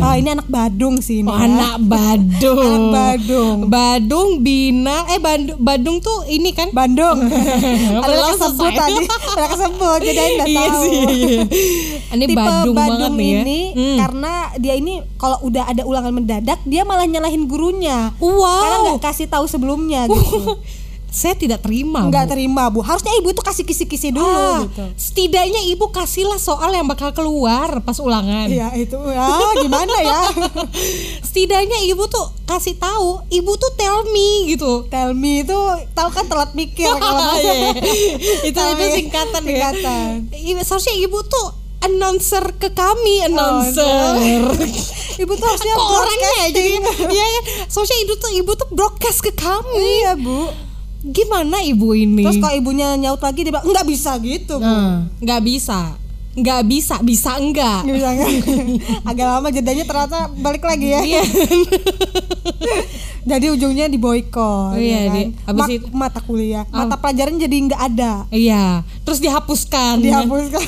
Oh 0.00 0.14
ini 0.14 0.28
anak 0.30 0.46
Badung 0.46 0.98
sih 0.98 1.20
ini. 1.20 1.28
Oh, 1.28 1.34
ya. 1.34 1.44
anak 1.44 1.76
Badung. 1.82 2.56
Anak 2.58 2.88
Badung. 2.90 3.56
Badung 3.66 4.28
Bina 4.40 5.04
eh 5.06 5.18
Bandung 5.18 5.58
Badung 5.58 5.96
tuh 5.98 6.24
ini 6.26 6.50
kan 6.50 6.68
Bandung. 6.70 7.28
Ada 8.04 8.14
kesebut 8.30 8.56
selesai. 8.64 8.80
tadi. 8.80 9.04
Ada 9.06 9.46
kesebut 9.50 9.98
jadi 10.00 10.18
Aing 10.18 10.34
nggak 10.38 10.48
Iya 10.48 10.64
tahu. 10.66 10.82
sih. 10.82 11.04
Ini 12.10 12.24
Tipe 12.26 12.38
Badung, 12.38 12.74
banget 12.74 13.10
nih 13.12 13.28
ya. 13.28 13.40
ini 13.40 13.60
Hmm. 13.70 13.96
karena 13.98 14.32
dia 14.56 14.74
ini 14.74 14.92
kalau 15.14 15.38
udah 15.42 15.64
ada 15.64 15.82
ulangan 15.84 16.12
mendadak 16.12 16.58
dia 16.64 16.82
malah 16.82 17.04
nyalahin 17.04 17.44
gurunya. 17.44 18.10
Wow. 18.18 18.40
Karena 18.40 18.76
nggak 18.86 19.02
kasih 19.02 19.26
tahu 19.26 19.44
sebelumnya 19.44 20.04
gitu. 20.06 20.56
Saya 21.12 21.34
tidak 21.34 21.60
terima. 21.60 22.06
Nggak 22.06 22.24
Bu. 22.24 22.30
terima 22.30 22.62
bu. 22.66 22.80
Harusnya 22.80 23.10
ibu 23.14 23.30
tuh 23.30 23.42
kasih 23.42 23.62
kisi-kisi 23.62 24.08
dulu 24.10 24.24
Ah, 24.24 24.62
gitu. 24.62 24.84
Setidaknya 24.96 25.58
ibu 25.66 25.86
kasihlah 25.88 26.38
soal 26.38 26.70
yang 26.70 26.84
bakal 26.84 27.10
keluar 27.10 27.78
pas 27.80 27.98
ulangan. 27.98 28.46
Iya 28.46 28.70
itu 28.74 28.94
ya 28.94 29.26
gimana 29.56 29.90
ya? 30.00 30.20
Setidaknya 31.22 31.82
ibu 31.84 32.06
tuh 32.06 32.22
kasih 32.44 32.74
tahu, 32.76 33.26
ibu 33.28 33.52
tuh 33.54 33.74
tell 33.74 34.06
me 34.06 34.48
gitu. 34.48 34.86
Tell 34.86 35.10
me 35.12 35.42
itu 35.42 35.58
tahu 35.92 36.08
kan 36.08 36.24
telat 36.24 36.50
mikir 36.52 36.88
kalau 36.88 37.26
Iya. 37.36 37.74
itu 38.46 38.54
Tell 38.54 38.72
itu 38.72 38.84
me. 38.84 38.94
singkatan 38.96 39.42
ya. 39.42 39.50
Singkatan. 39.50 40.10
Ibu- 40.32 40.62
Seharusnya 40.62 40.94
ibu 40.96 41.18
tuh 41.22 41.46
announcer 41.80 42.54
ke 42.54 42.70
kami 42.70 43.14
Oh, 43.20 43.26
announcer. 43.26 44.14
Ibu 45.16 45.32
tuh 45.32 45.46
harusnya 45.48 45.74
Kok 45.74 45.88
orangnya 45.90 46.30
ya 46.30 46.46
jadi 46.50 46.70
broadcasting. 46.76 47.10
Iya 47.10 47.26
ya. 47.26 47.40
Seharusnya 47.66 47.98
ibu 48.00 48.12
tuh 48.14 48.30
ibu 48.32 48.50
tuh 48.52 48.68
broadcast 48.70 49.20
ke 49.20 49.32
kami. 49.32 49.74
Iya 50.00 50.12
bu. 50.14 50.69
Gimana 51.00 51.64
ibu 51.64 51.92
ini? 51.92 52.22
Terus 52.22 52.36
kalau 52.36 52.54
ibunya 52.54 52.92
nyaut 52.94 53.18
lagi 53.18 53.40
dia 53.40 53.50
bilang 53.50 53.64
nggak 53.64 53.86
bisa 53.88 54.20
gitu 54.20 54.56
bu. 54.56 54.64
Nah, 54.64 55.08
nggak 55.16 55.40
bisa. 55.42 55.96
Nggak 56.30 56.62
bisa, 56.62 56.94
bisa 57.00 57.30
enggak. 57.36 57.82
Nggak 57.82 57.96
bisa? 57.96 58.08
Agak 59.10 59.26
lama 59.28 59.48
jedanya 59.50 59.82
ternyata 59.82 60.18
balik 60.36 60.62
lagi 60.62 60.86
ya. 60.88 61.00
Iya. 61.02 61.22
Jadi 63.20 63.46
ujungnya 63.48 63.84
di 63.84 64.00
boykot. 64.00 64.72
Oh, 64.72 64.80
iya, 64.80 65.04
ya 65.04 65.08
kan? 65.08 65.16
di- 65.18 65.32
habis 65.44 65.60
Ma- 65.60 65.68
itu- 65.70 65.90
mata 65.92 66.20
kuliah, 66.20 66.64
mata 66.66 66.96
pelajaran 66.96 67.36
jadi 67.36 67.56
nggak 67.68 67.82
ada. 67.92 68.12
Iya, 68.32 68.80
terus 69.04 69.20
dihapuskan. 69.20 70.00
Dihapuskan. 70.00 70.60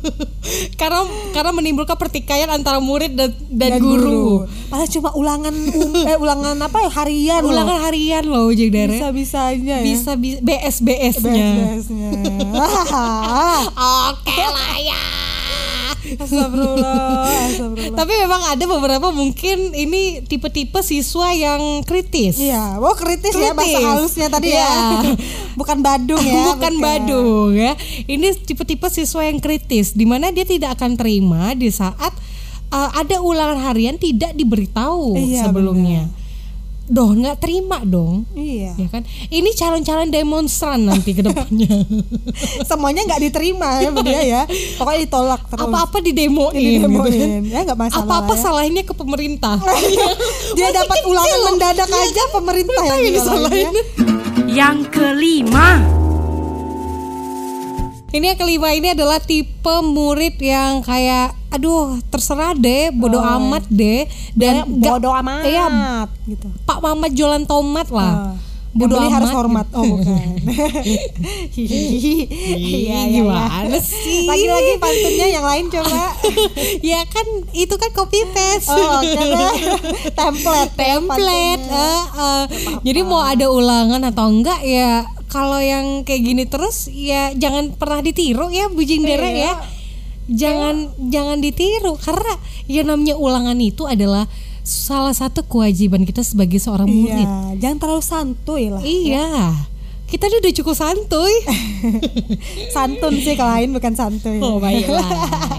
karena 0.80 1.00
karena 1.32 1.50
menimbulkan 1.50 1.96
pertikaian 1.96 2.52
antara 2.52 2.78
murid 2.78 3.16
dan, 3.16 3.32
dan, 3.48 3.80
guru. 3.80 4.44
Padahal 4.70 4.86
cuma 4.88 5.10
ulangan 5.12 5.50
um- 5.50 6.06
eh 6.06 6.14
ulangan 6.16 6.54
apa 6.56 6.78
ya 6.80 6.90
harian. 6.94 7.40
loh. 7.42 7.50
Ulangan 7.50 7.78
harian 7.82 8.24
loh, 8.24 8.46
Jeng 8.48 8.70
Dere. 8.70 8.94
bisa 8.94 9.10
bisanya 9.10 9.76
ya. 9.76 9.84
Bisa, 9.84 10.14
bisa 10.14 10.38
BS 10.38 10.76
BS-nya. 10.78 11.48
BS-BS-nya. 11.50 12.10
Oke 14.08 14.38
lah 14.40 14.74
ya. 14.78 15.02
Astagfirullah, 16.00 17.22
astagfirullah. 17.44 17.94
Tapi 17.94 18.12
memang 18.16 18.42
ada 18.48 18.64
beberapa 18.64 19.08
mungkin 19.10 19.70
ini 19.70 20.24
tipe-tipe 20.24 20.80
siswa 20.80 21.30
yang 21.30 21.82
kritis. 21.82 22.34
Iya, 22.36 22.78
wow 22.78 22.94
kritis, 22.94 23.30
ya 23.32 23.52
bahasa 23.52 23.68
Kritis. 23.70 23.84
halusnya 23.84 24.26
tadi 24.26 24.48
Iya. 24.48 24.64
ya. 24.64 24.74
Bukan 25.60 25.78
Badung 25.80 26.18
ya. 26.20 26.42
Bukan 26.48 26.74
Badung 26.78 27.52
ya. 27.52 27.76
Ini 28.06 28.32
tipe-tipe 28.38 28.88
siswa 28.88 29.22
yang 29.22 29.38
kritis 29.38 29.92
di 29.92 30.02
mana 30.02 30.30
dia 30.30 30.42
tidak 30.42 30.74
akan 30.74 30.96
terima 30.96 31.52
di 31.52 31.68
saat 31.68 32.10
uh, 32.70 32.90
ada 32.94 33.18
ulangan 33.18 33.58
harian 33.60 33.94
tidak 33.94 34.32
diberitahu 34.32 35.14
Iya, 35.14 35.46
sebelumnya. 35.46 36.06
Doh, 36.90 37.14
nggak 37.14 37.38
terima 37.38 37.78
dong. 37.86 38.26
Iya. 38.34 38.74
Ya 38.74 38.88
kan? 38.90 39.06
Ini 39.30 39.46
calon-calon 39.54 40.10
demonstran 40.10 40.90
nanti 40.90 41.14
ke 41.14 41.22
depannya. 41.22 41.70
Semuanya 42.68 43.06
nggak 43.06 43.30
diterima 43.30 43.78
ya 43.78 43.94
dia 44.02 44.20
ya. 44.26 44.42
Pokoknya 44.74 44.98
ditolak 45.06 45.46
terus. 45.46 45.70
Apa-apa 45.70 46.02
didemoin. 46.02 46.50
Ini 46.50 46.82
gitu. 46.82 46.90
demoin. 46.90 47.46
Ya 47.46 47.62
nggak 47.62 47.78
masalah. 47.78 48.02
Apa-apa 48.02 48.34
ya. 48.34 48.40
salahnya 48.42 48.82
ke 48.82 48.90
pemerintah. 48.90 49.54
Dia 50.58 50.66
Masih 50.66 50.78
dapat 50.82 50.98
ulangan 51.06 51.30
loh. 51.38 51.46
mendadak 51.54 51.86
Iya 51.86 52.02
aja 52.10 52.22
pemerintah 52.34 52.82
yang 52.82 52.90
yang 52.90 53.14
disalahin. 53.14 53.70
disalahin. 53.70 53.74
Yang 54.50 54.76
kelima. 54.90 55.68
Ini 58.10 58.34
yang 58.34 58.38
kelima 58.42 58.68
ini 58.74 58.88
adalah 58.90 59.22
tipe 59.22 59.74
murid 59.86 60.34
yang 60.42 60.82
kayak 60.82 61.38
aduh 61.50 61.82
terserah 62.06 62.54
deh, 62.54 62.90
bodoh 62.90 63.18
Oh, 63.18 63.36
amat 63.36 63.66
deh 63.66 64.06
dan 64.32 64.64
bodoh 64.66 65.10
amat 65.12 65.42
Iya, 65.42 65.66
gitu. 66.24 66.46
Pak 66.62 66.78
Mamat 66.78 67.10
jualan 67.10 67.44
tomat 67.44 67.90
lah. 67.90 68.14
Ah. 68.30 68.36
Bodoh 68.70 68.94
Yang 68.94 69.02
beli 69.02 69.08
amat. 69.08 69.16
harus 69.18 69.30
hormat. 69.34 69.66
Oh 69.72 69.82
bukan. 69.82 70.14
Iya 71.50 71.82
iya 72.54 72.98
iya. 73.02 73.18
gimana 73.18 73.76
sih? 73.76 74.24
Lagi-lagi 74.24 74.72
pantunnya 74.78 75.26
yang 75.28 75.42
lain 75.42 75.64
coba. 75.68 76.14
ya 76.94 77.02
kan 77.04 77.26
itu 77.50 77.74
kan 77.74 77.90
copy 77.90 78.20
paste. 78.30 78.70
Oh, 78.70 79.02
deh. 79.02 79.18
template. 80.14 80.70
ya, 80.70 80.78
template. 80.78 81.62
pantunnya. 81.66 81.66
eh, 81.66 82.02
eh. 82.14 82.42
Jadi 82.80 83.00
mau 83.02 83.20
ada 83.20 83.46
ulangan 83.48 84.06
atau 84.06 84.26
enggak 84.28 84.62
ya 84.62 85.02
kalau 85.26 85.58
yang 85.58 86.02
kayak 86.02 86.22
gini 86.24 86.44
terus 86.44 86.86
ya 86.86 87.30
jangan 87.32 87.70
pernah 87.72 87.98
ditiru 88.00 88.50
ya 88.50 88.66
bujing 88.66 89.02
derek 89.02 89.30
Iya. 89.32 89.46
ya. 89.46 89.54
Jangan 90.28 90.92
jangan 91.10 91.38
ditiru 91.40 91.96
karena 91.96 92.34
yang 92.68 92.90
namanya 92.90 93.16
ulangan 93.16 93.58
itu 93.58 93.88
adalah 93.88 94.28
salah 94.60 95.16
satu 95.16 95.42
kewajiban 95.48 96.04
kita 96.04 96.20
sebagai 96.22 96.60
seorang 96.60 96.86
murid. 96.86 97.26
Iya, 97.26 97.58
jangan 97.58 97.78
terlalu 97.80 98.04
santuy 98.04 98.64
lah. 98.70 98.82
Iya. 98.84 99.26
Kita 100.10 100.26
ini 100.26 100.36
udah 100.42 100.52
cukup 100.52 100.74
santuy. 100.74 101.34
Santun 102.74 103.14
sih 103.16 103.38
kalau 103.38 103.54
lain 103.54 103.70
bukan 103.70 103.94
santuy. 103.94 104.42
Oh 104.42 104.58
baiklah 104.58 105.06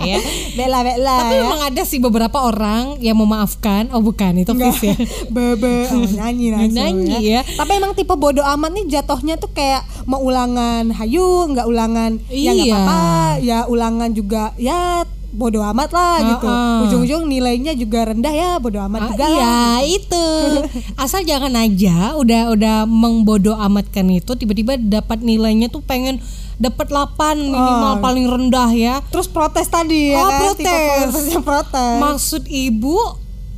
ya. 0.03 0.19
Bela 0.53 0.83
bela 0.83 1.15
Tapi 1.23 1.35
ya. 1.35 1.41
memang 1.47 1.61
ada 1.71 1.81
sih 1.81 1.97
beberapa 1.97 2.35
orang 2.35 2.99
yang 2.99 3.15
memaafkan. 3.15 3.87
Oh 3.95 4.03
bukan 4.03 4.43
itu 4.43 4.51
Enggak. 4.51 4.75
Fis 4.75 4.91
ya. 4.91 4.95
Bebe 5.33 5.87
oh, 5.87 6.03
nyanyi 6.03 6.51
langsung 6.51 6.75
Nyanyi 6.75 7.17
ya. 7.31 7.41
Tapi 7.47 7.71
emang 7.79 7.95
tipe 7.95 8.11
bodoh 8.11 8.43
amat 8.43 8.75
nih 8.75 8.85
jatuhnya 8.91 9.39
tuh 9.39 9.55
kayak 9.55 9.87
mau 10.03 10.19
ulangan 10.19 10.91
hayu, 10.99 11.47
nggak 11.47 11.67
ulangan 11.67 12.19
ya 12.27 12.51
nggak 12.51 12.67
Iya. 12.67 12.75
apa-apa, 12.75 13.01
ya 13.39 13.59
ulangan 13.71 14.09
juga 14.11 14.51
ya 14.59 15.07
bodoh 15.31 15.63
amat 15.65 15.89
lah 15.89 16.15
gitu. 16.21 16.43
Heeh. 16.43 16.83
Ujung-ujung 16.83 17.23
nilainya 17.25 17.71
juga 17.73 18.05
rendah 18.05 18.29
ya 18.29 18.51
bodoh 18.55 18.83
amat 18.83 18.99
Ah, 19.01 19.07
juga 19.09 19.25
iya 19.25 19.39
lah. 19.39 19.77
itu 19.81 20.25
asal 21.03 21.21
jangan 21.21 21.55
aja 21.55 22.13
udah 22.13 22.51
udah 22.51 22.77
mengbodoh 22.83 23.55
amatkan 23.55 24.07
itu 24.09 24.31
tiba-tiba 24.33 24.75
dapat 24.75 25.19
nilainya 25.19 25.67
tuh 25.67 25.79
pengen 25.79 26.19
dapat 26.55 26.87
8 26.87 27.17
minimal 27.41 27.93
Oh. 27.93 27.99
paling 27.99 28.25
rendah 28.25 28.69
ya 28.69 28.99
Terus 29.07 29.25
protes 29.25 29.65
tadi 29.65 30.11
ya 30.11 30.17
Oh, 30.17 30.27
kan? 30.27 30.39
protes. 30.51 31.09
Tipe 31.25 31.41
protes. 31.41 31.95
maksud 31.97 32.43
ibu 32.45 32.95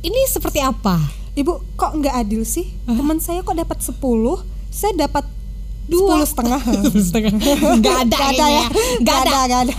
ini 0.00 0.20
seperti 0.26 0.58
apa 0.58 0.96
Ibu 1.34 1.50
kok 1.74 1.90
nggak 1.92 2.14
adil 2.16 2.46
sih? 2.46 2.70
Teman 2.84 3.18
saya 3.18 3.42
kok 3.42 3.52
dapat 3.52 3.82
10, 3.82 3.98
saya 4.70 4.94
dapat 4.96 5.26
Dua. 5.84 6.22
sepuluh 6.22 6.24
setengah. 6.24 6.60
nggak 7.82 7.96
ada 7.98 8.16
Nggak 8.16 8.28
ada 8.30 8.46
ya? 8.48 8.64
nggak 9.02 9.16
ada 9.18 9.38
nggak 9.42 9.60
ada. 9.60 9.74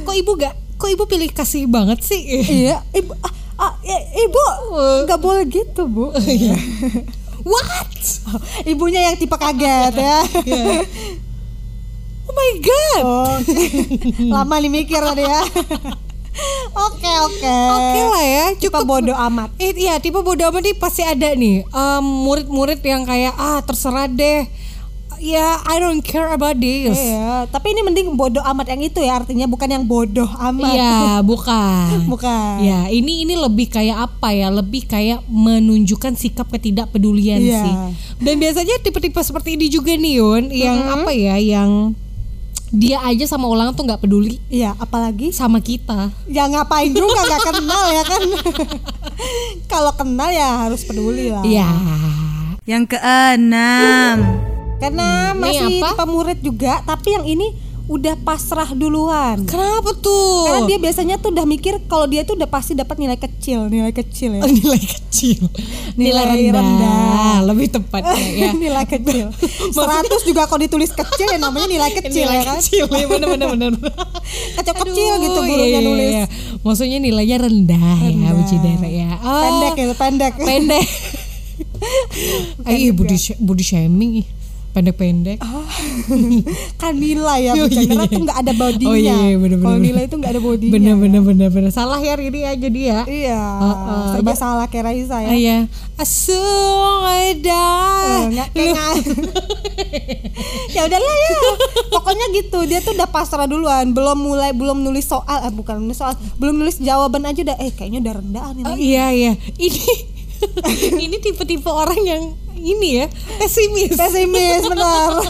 kok 0.00 0.14
ibu 0.14 0.32
gak 0.38 0.54
kok 0.78 0.88
ibu 0.88 1.04
pilih 1.10 1.28
kasih 1.34 1.66
banget 1.66 1.98
sih 2.06 2.22
iya, 2.46 2.86
ibu, 2.94 3.10
ah, 3.18 3.34
ah, 3.58 3.72
ibu 4.14 4.42
nggak 5.04 5.18
boleh 5.18 5.44
gitu 5.50 5.90
bu. 5.90 6.14
what 7.42 7.98
Ibunya 8.70 9.10
yang 9.10 9.16
tipe 9.16 9.36
kaget 9.36 9.94
ya. 9.94 10.18
oh 12.28 12.34
my 12.34 12.50
god 12.60 13.02
Oh, 13.02 13.36
lama 14.34 14.54
nih 14.60 14.70
mikir 14.70 15.00
tadi 15.00 15.24
ya. 15.24 15.42
Oke 16.86 17.10
oke. 17.26 17.50
Oke 17.50 18.00
lah 18.14 18.22
ya, 18.22 18.44
Tipe 18.54 18.70
cukup 18.70 18.86
bodoh 18.86 19.16
amat. 19.26 19.50
Eh, 19.58 19.74
iya, 19.74 19.98
tipe 19.98 20.22
bodoh 20.22 20.46
amat 20.54 20.62
nih 20.62 20.76
pasti 20.78 21.02
ada 21.02 21.34
nih. 21.34 21.66
Murid-murid 21.98 22.78
yang 22.86 23.02
kayak 23.02 23.34
ah 23.34 23.58
terserah 23.66 24.06
deh. 24.06 24.46
Ya, 25.18 25.58
I 25.60 25.76
don't 25.76 25.98
care 25.98 26.28
about 26.28 26.56
this. 26.56 26.94
Iya, 26.94 27.46
tapi 27.48 27.70
ini 27.70 27.82
mending 27.82 28.14
bodoh 28.14 28.40
amat 28.44 28.70
yang 28.70 28.80
itu 28.80 28.98
ya 28.98 29.18
artinya 29.18 29.44
bukan 29.44 29.66
yang 29.68 29.82
bodoh 29.82 30.30
amat. 30.30 30.72
Iya, 30.72 30.98
bukan. 31.20 31.90
Bukan. 32.12 32.54
Ya, 32.60 32.86
ini 32.86 33.22
ini 33.22 33.34
lebih 33.34 33.68
kayak 33.68 33.98
apa 34.08 34.30
ya? 34.30 34.48
Lebih 34.48 34.86
kayak 34.86 35.20
menunjukkan 35.26 36.14
sikap 36.14 36.48
ketidakpedulian 36.48 37.38
Iya. 37.38 37.60
sih. 37.60 37.74
Dan 38.18 38.38
biasanya 38.38 38.78
tipe-tipe 38.78 39.18
seperti 39.18 39.54
ini 39.54 39.66
juga 39.66 39.92
nih 39.92 40.14
Yun, 40.16 40.44
yang 40.48 40.76
Mm-hmm. 40.78 40.94
apa 40.96 41.10
ya? 41.10 41.36
Yang 41.36 41.70
dia 42.68 43.00
aja 43.00 43.24
sama 43.24 43.44
ulangan 43.44 43.72
tuh 43.72 43.80
nggak 43.82 43.96
peduli 43.98 44.36
Iya, 44.46 44.76
apalagi 44.76 45.32
sama 45.32 45.56
kita. 45.58 46.12
ya 46.26 46.44
ngapain 46.46 46.92
juga 46.92 47.16
nggak 47.18 47.42
kenal 47.50 47.84
ya 47.88 48.02
kan. 48.04 48.22
Kalau 49.72 49.92
kenal 49.92 50.28
ya 50.28 50.48
harus 50.62 50.84
peduli 50.84 51.28
lah. 51.28 51.42
Iya. 51.42 51.68
Yang 52.64 52.84
keenam. 52.92 54.16
Karena 54.78 55.06
Ini 55.28 55.38
masih 55.38 55.66
apa? 55.76 55.88
tipe 55.90 56.04
murid 56.06 56.38
juga, 56.40 56.72
tapi 56.82 57.08
yang 57.10 57.26
ini 57.26 57.48
udah 57.88 58.20
pasrah 58.20 58.68
duluan. 58.70 59.42
Kenapa 59.42 59.96
tuh? 59.96 60.44
Karena 60.44 60.68
dia 60.68 60.78
biasanya 60.78 61.16
tuh 61.16 61.32
udah 61.32 61.42
mikir 61.42 61.80
kalau 61.82 62.04
dia 62.04 62.20
tuh 62.20 62.36
udah 62.36 62.44
pasti 62.46 62.72
dapat 62.72 62.94
nilai 62.94 63.16
kecil, 63.16 63.64
nilai 63.66 63.90
kecil 63.90 64.36
ya. 64.36 64.44
nilai 64.44 64.76
kecil, 64.78 65.40
nilai, 65.96 66.20
Nilai 66.20 66.24
rendah, 66.52 66.60
rendah. 66.60 67.36
lebih 67.48 67.66
tepatnya 67.70 68.12
ya. 68.28 68.50
nilai 68.60 68.84
kecil. 68.84 69.32
100 69.72 69.80
juga 70.22 70.44
kalau 70.44 70.60
ditulis 70.60 70.92
kecil 70.92 71.26
ya 71.26 71.40
namanya 71.40 71.64
nilai 71.66 71.88
kecil 71.98 72.28
nilai 72.28 72.36
ya 72.36 72.42
kan. 72.44 72.56
kecil 72.60 72.84
ya 72.86 73.06
bener 73.08 73.28
bener 73.30 73.48
bener 73.50 73.72
Kecil-kecil 74.54 75.08
Aduh, 75.10 75.24
gitu 75.24 75.40
iya, 75.40 75.48
gurunya 75.48 75.68
iya, 75.72 75.80
nulis. 75.80 76.12
iya. 76.12 76.24
Maksudnya 76.60 76.98
nilainya 77.00 77.36
rendah, 77.40 77.80
ya 77.98 78.10
Rendah. 78.12 78.30
Bu 78.30 78.42
Cidere 78.44 78.88
ya. 78.92 79.10
Oh, 79.18 79.40
pendek 79.40 79.74
ya 79.74 79.86
pendek 79.96 80.32
pendek. 80.36 80.86
Ay, 82.62 82.92
body, 82.92 83.16
sh- 83.16 83.38
body 83.38 83.64
shaming 83.64 84.22
pendek-pendek. 84.70 85.38
kan 86.80 86.94
nilai 86.94 87.40
ya 87.44 87.52
Oh, 87.54 87.66
iya, 87.66 87.82
iya. 87.82 88.06
tuh 88.06 88.20
nggak 88.20 88.38
ada 88.38 88.52
bodinya 88.52 88.88
Oh 88.88 88.96
iya, 88.96 89.14
iya 89.26 89.36
bener, 89.36 89.58
kalau 89.58 89.74
bener, 89.74 89.84
nilai 89.84 90.02
itu 90.04 90.14
nggak 90.14 90.30
ada 90.30 90.40
bodinya 90.40 90.72
Bener 90.72 90.94
bener 90.94 91.20
bener 91.22 91.48
bener. 91.48 91.70
Salah 91.70 91.98
ya 91.98 92.14
ini 92.14 92.40
aja 92.42 92.68
dia. 92.68 92.98
iya 93.04 93.40
Heeh. 93.58 94.04
serba 94.12 94.30
Ya. 94.30 94.36
salah 94.36 94.66
kayak 94.66 94.84
Raisa 94.84 95.16
ya 95.18 95.26
Ah, 95.26 95.34
Iya. 95.34 95.56
Asungeda. 95.98 97.66
Eh, 97.98 98.24
nggak- 98.30 98.52
ya 100.70 100.84
udahlah 100.84 101.14
ya 101.16 101.30
pokoknya 101.90 102.26
gitu 102.32 102.58
dia 102.64 102.78
tuh 102.78 102.92
udah 102.92 103.08
pasrah 103.08 103.44
duluan 103.44 103.90
belum 103.90 104.16
mulai 104.16 104.52
belum 104.52 104.78
nulis 104.78 105.04
soal 105.04 105.24
eh, 105.40 105.50
bukan 105.50 105.80
nulis 105.80 105.96
soal 105.96 106.14
belum 106.36 106.54
nulis 106.56 106.78
jawaban 106.78 107.24
aja 107.24 107.42
udah 107.42 107.56
eh 107.58 107.70
kayaknya 107.70 108.00
udah 108.00 108.14
rendah 108.16 108.46
nih 108.52 108.64
Oh, 108.64 108.76
iya 108.76 109.06
iya. 109.10 109.32
Ini 109.56 110.17
ini 111.04 111.16
tipe-tipe 111.18 111.66
orang 111.66 112.00
yang 112.00 112.22
ini 112.54 112.98
ya 112.98 113.06
pesimis. 113.38 113.94
pesimis 113.94 114.66
benar 114.72 115.22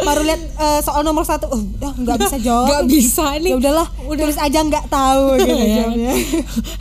baru 0.00 0.22
lihat 0.22 0.40
eh, 0.56 0.80
soal 0.80 1.00
nomor 1.00 1.22
satu 1.22 1.44
oh, 1.46 1.60
udah 1.60 1.92
nggak 1.94 2.16
bisa 2.18 2.36
jawab 2.38 2.68
Gak 2.70 2.84
bisa 2.88 3.24
nih. 3.36 3.52
ya 3.52 3.56
udahlah 3.58 3.88
Udah. 4.02 4.20
tulis 4.22 4.38
aja 4.38 4.58
nggak 4.60 4.86
tahu 4.86 5.24
gitu 5.38 5.54
Ya. 5.60 5.84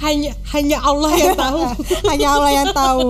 hanya 0.02 0.32
hanya 0.50 0.78
Allah 0.80 1.12
yang 1.14 1.36
tahu. 1.36 1.62
hanya 2.08 2.28
Allah 2.32 2.52
yang 2.54 2.70
tahu 2.72 3.06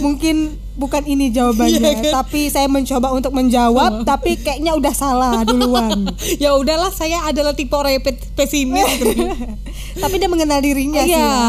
mungkin 0.00 0.36
bukan 0.80 1.04
ini 1.04 1.28
jawabannya 1.28 2.00
kan? 2.00 2.24
tapi 2.24 2.48
saya 2.48 2.64
mencoba 2.66 3.12
untuk 3.12 3.30
menjawab 3.30 4.08
tapi 4.08 4.40
kayaknya 4.40 4.72
udah 4.72 4.94
salah 4.96 5.44
duluan 5.44 6.08
ya 6.42 6.56
udahlah 6.56 6.88
saya 6.88 7.20
adalah 7.28 7.52
tipe 7.52 7.76
orang 7.76 8.00
yang 8.00 8.04
pe- 8.04 8.32
pesimis 8.32 8.88
gitu. 8.96 9.28
tapi 10.02 10.14
dia 10.16 10.32
mengenal 10.32 10.64
dirinya 10.64 11.04
sih 11.04 11.12
ya 11.12 11.20
ya. 11.20 11.44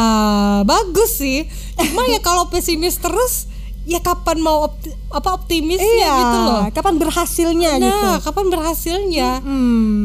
bagus 0.67 1.15
sih 1.15 1.47
cuma 1.79 2.03
ya 2.05 2.19
kalau 2.19 2.51
pesimis 2.51 2.99
terus 2.99 3.47
ya 3.87 3.97
kapan 3.97 4.37
mau 4.37 4.67
opti- 4.67 4.93
apa 5.09 5.33
optimisnya 5.33 5.81
iya 5.81 6.13
gitu 6.13 6.37
loh 6.43 6.61
kapan 6.69 6.95
berhasilnya 6.99 7.71
gitu 7.79 7.87
nah 7.87 8.15
kapan 8.19 8.45
berhasilnya 8.51 9.29
hmm 9.41 9.95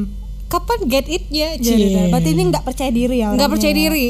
kapan 0.46 0.78
get 0.86 1.10
itnya 1.10 1.58
jadi 1.58 1.84
Cie. 1.84 1.94
dah. 1.98 2.04
berarti 2.14 2.30
ini 2.30 2.42
nggak 2.48 2.64
percaya 2.64 2.90
diri 2.94 3.18
ya 3.18 3.34
nggak 3.34 3.50
percaya 3.50 3.74
ya? 3.74 3.78
diri 3.82 4.08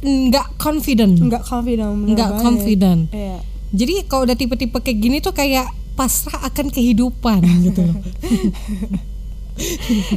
nggak 0.00 0.46
confident 0.58 1.14
nggak 1.14 1.42
confident 1.46 1.96
nggak 2.10 2.30
confident 2.42 3.00
iya. 3.14 3.38
Jadi 3.70 4.02
kalau 4.04 4.24
udah 4.24 4.34
tipe-tipe 4.34 4.74
kayak 4.74 4.98
gini 4.98 5.16
tuh 5.18 5.30
kayak 5.30 5.66
pasrah 5.94 6.42
akan 6.44 6.68
kehidupan 6.68 7.38
gitu 7.62 7.80
loh. 7.82 7.96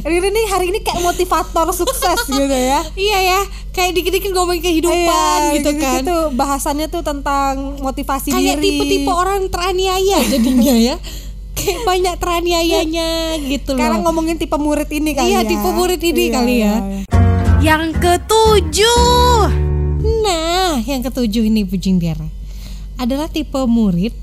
Riri 0.00 0.28
nih 0.30 0.46
hari 0.48 0.72
ini 0.72 0.80
kayak 0.80 1.04
motivator 1.04 1.68
sukses 1.70 2.16
gitu 2.24 2.40
ya. 2.48 2.80
Iya 2.96 3.18
ya 3.20 3.40
kayak 3.70 3.92
dikit-dikit 3.92 4.32
ngomongin 4.32 4.62
kehidupan 4.62 5.38
Iya, 5.44 5.54
gitu 5.54 5.70
kan. 5.76 6.00
gitu 6.00 6.16
bahasannya 6.32 6.88
tuh 6.88 7.04
tentang 7.04 7.76
motivasi 7.78 8.32
kayak 8.32 8.56
diri. 8.56 8.64
tipe-tipe 8.72 9.12
orang 9.12 9.44
teraniaya 9.46 10.18
jadinya 10.24 10.74
ya. 10.74 10.96
Kayak 11.54 11.80
banyak 11.84 12.14
teraniayanya 12.16 13.08
gitu 13.52 13.76
sekarang 13.76 14.00
loh 14.00 14.08
ngomongin 14.08 14.36
tipe 14.36 14.56
murid 14.56 14.88
ini 14.88 15.12
kali 15.12 15.28
Iya, 15.28 15.40
ya. 15.40 15.46
tipe 15.46 15.68
murid 15.68 16.00
ini 16.00 16.24
Iya, 16.24 16.32
kali 16.32 16.54
ya. 16.54 16.64
iya, 16.64 16.74
iya. 16.80 17.02
Yang 17.60 17.82
ketujuh. 17.96 19.40
nah 20.20 20.80
yang 20.80 21.00
ketujuh 21.00 21.44
ini 21.44 21.64
Bujing 21.64 21.96
Dera 21.96 22.28
adalah 22.96 23.26
tipe 23.26 23.58
murid 23.60 24.14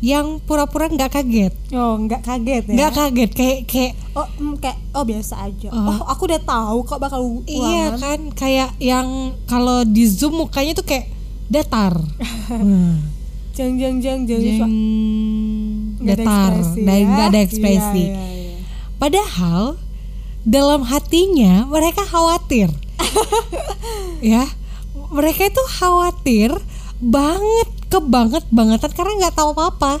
yang 0.00 0.40
pura-pura 0.40 0.86
nggak 0.86 1.12
kaget 1.12 1.52
oh 1.70 1.92
nggak 1.98 2.22
kaget 2.22 2.64
ya 2.64 2.72
nggak 2.72 2.92
kaget 2.94 3.30
kayak 3.30 3.58
kayak 3.64 3.92
oh 4.12 4.24
mm, 4.34 4.56
kayak 4.56 4.78
oh 4.90 5.04
biasa 5.04 5.34
aja 5.42 5.68
Oh. 5.68 5.92
oh 5.92 6.00
aku 6.06 6.24
udah 6.24 6.40
tahu 6.40 6.78
kok 6.82 6.98
bakal 6.98 7.20
iya 7.44 7.92
ulangan. 7.92 7.98
kan 7.98 8.20
kayak 8.32 8.70
yang 8.78 9.08
kalau 9.44 9.82
di 9.82 10.04
zoom 10.04 10.38
mukanya 10.38 10.72
tuh 10.72 10.84
kayak 10.84 11.12
datar 11.46 11.92
Hmm. 12.50 13.12
jeng 13.52 13.76
jeng 13.76 14.00
jeng 14.00 14.24
jeng 14.24 14.40
Jeng, 14.40 14.72
Nggak 15.98 16.16
datar 16.18 16.52
ekspresi 16.54 16.80
dan 16.80 16.96
ya. 16.96 17.06
nggak 17.06 17.26
ada 17.28 17.40
ekspresi 17.40 18.02
Iya, 18.02 18.16
iya, 18.16 18.24
iya. 18.24 18.58
Padahal 18.96 19.62
dalam 20.42 20.80
hatinya 20.82 21.64
mereka 21.66 22.00
khawatir. 22.02 22.72
ya. 24.24 24.48
Mereka 25.10 25.42
itu 25.46 25.62
khawatir 25.70 26.50
banget 27.00 27.68
kebanget 27.88 28.44
bangetan 28.48 28.92
karena 28.92 29.12
nggak 29.18 29.34
tahu 29.34 29.50
apa-apa. 29.50 29.98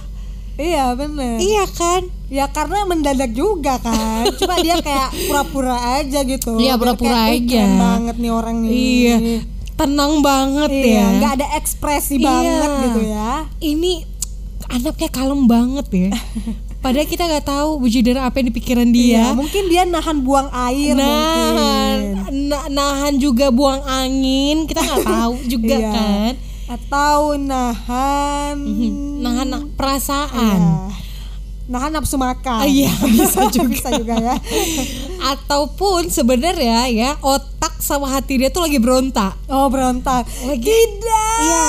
iya 0.54 0.92
bener 0.92 1.40
Iya 1.40 1.64
kan? 1.66 2.04
ya 2.28 2.44
karena 2.46 2.84
mendadak 2.84 3.32
juga 3.32 3.80
kan 3.80 4.28
cuma 4.36 4.60
dia 4.60 4.76
kayak 4.78 5.08
pura-pura 5.26 5.74
aja 5.96 6.20
gitu 6.22 6.54
Iya, 6.54 6.76
pura-pura 6.76 7.10
kayak, 7.26 7.32
"Wih, 7.32 7.42
aja." 7.42 7.64
banget 7.74 8.16
nih 8.16 8.30
orang 8.30 8.56
nih 8.60 8.70
Iya. 8.70 9.16
Tenang 9.74 10.20
banget 10.20 10.70
iya 10.70 10.84
ya. 10.86 11.04
nggak 11.16 11.32
ada 11.34 11.46
ekspresi 11.56 12.14
Iya. 12.14 12.28
banget 12.28 12.70
gitu 12.84 13.00
ya 13.02 13.32
Ini 13.58 13.92
anaknya 14.68 15.08
kalem 15.10 15.42
banget 15.44 15.86
ya. 15.90 16.10
Padahal 16.78 17.04
kita 17.04 17.24
nggak 17.24 17.46
tahu 17.46 17.70
bujidera 17.78 18.24
apa 18.24 18.38
yang 18.38 18.48
di 18.48 18.54
pikiran 18.54 18.88
dia. 18.88 19.20
Iya, 19.20 19.26
mungkin 19.32 19.62
dia 19.66 19.82
nahan 19.84 20.20
buang 20.20 20.48
air 20.50 20.94
nahan, 20.94 21.98
mungkin 22.14 22.46
na- 22.46 22.68
nahan 22.70 23.14
juga 23.16 23.48
buang 23.50 23.82
angin. 23.82 24.64
Kita 24.64 24.80
nggak 24.80 25.04
tahu 25.04 25.34
juga 25.44 25.76
Iya. 25.76 25.90
kan. 25.90 26.32
Atau 26.70 27.34
nahan 27.34 28.54
Nahan 29.20 29.74
perasaan. 29.74 30.60
Iya. 30.62 30.86
nahan 31.70 31.94
nafsu 31.94 32.18
makan. 32.18 32.66
Iya, 32.66 32.90
bisa 33.14 33.46
juga. 33.54 33.70
bisa 33.70 33.88
juga 33.94 34.14
ya. 34.18 34.34
Ataupun 35.34 36.10
sebenarnya 36.10 36.86
ya 36.90 37.14
otak 37.22 37.78
sama 37.78 38.10
hati 38.10 38.38
dia 38.38 38.50
tuh 38.50 38.66
lagi 38.66 38.78
berontak. 38.78 39.34
Oh 39.46 39.66
berontak. 39.66 40.26
Lagi- 40.46 40.66
tidak! 40.66 41.38
Iya. 41.42 41.66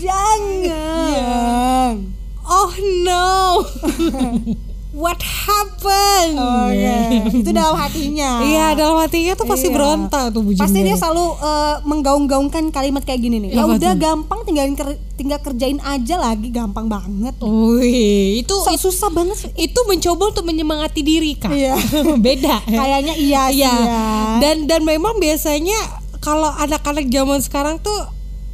jangan. 0.00 1.94
Oh 2.42 2.72
no 3.04 3.60
what 4.92 5.16
happened 5.18 6.36
Oke, 6.36 6.96
itu 7.34 7.50
dalam 7.50 7.72
hatinya. 7.74 8.30
iya 8.40 8.66
dalam 8.72 8.96
hatinya 8.96 9.32
tuh 9.32 9.44
pasti 9.44 9.66
Iya. 9.66 9.74
berontak 9.74 10.24
tuh 10.30 10.42
bujing 10.42 10.60
Pasti 10.60 10.78
dia 10.78 10.94
selalu 10.94 11.26
eh, 11.34 11.76
menggaung-gaungkan 11.82 12.68
kalimat 12.68 13.00
kayak 13.00 13.20
gini 13.20 13.36
nih. 13.40 13.50
Ya 13.52 13.64
udah 13.64 13.92
gampang 13.94 14.44
tinggalin 14.44 14.72
ker- 14.72 15.00
tinggal 15.14 15.38
kerjain 15.38 15.80
aja 15.80 16.16
lagi, 16.16 16.48
gampang 16.48 16.86
banget. 16.86 17.32
Wih, 17.40 18.40
itu 18.40 18.52
So, 18.54 18.76
susah 18.76 19.08
banget 19.08 19.36
sih. 19.38 19.50
itu 19.56 19.80
mencoba 19.82 20.28
untuk 20.28 20.44
menyemangati 20.44 21.00
diri 21.00 21.34
kak 21.34 21.50
Iya. 21.50 21.72
beda 22.26 22.60
Kayaknya 22.62 23.14
iya 23.16 23.42
sih 23.48 23.58
Iya. 23.58 23.72
ya. 23.72 24.04
Dan 24.38 24.66
dan 24.66 24.80
memang 24.82 25.16
biasanya 25.16 25.78
kalau 26.18 26.52
anak-anak 26.54 27.08
zaman 27.08 27.38
sekarang 27.38 27.76
tuh 27.78 27.96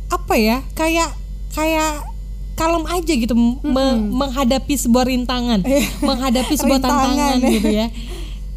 apa 0.08 0.34
ya? 0.34 0.62
Kayak 0.72 1.12
kayak 1.50 2.06
kalem 2.58 2.84
aja 2.84 3.12
gitu 3.14 3.34
me- 3.62 4.02
menghadapi 4.10 4.74
sebuah 4.74 5.06
rintangan, 5.06 5.62
menghadapi 6.00 6.52
sebuah 6.52 6.76
Rintangan, 6.76 7.06
tantangan 7.06 7.36
ya. 7.38 7.50
gitu 7.54 7.70
ya. 7.72 7.88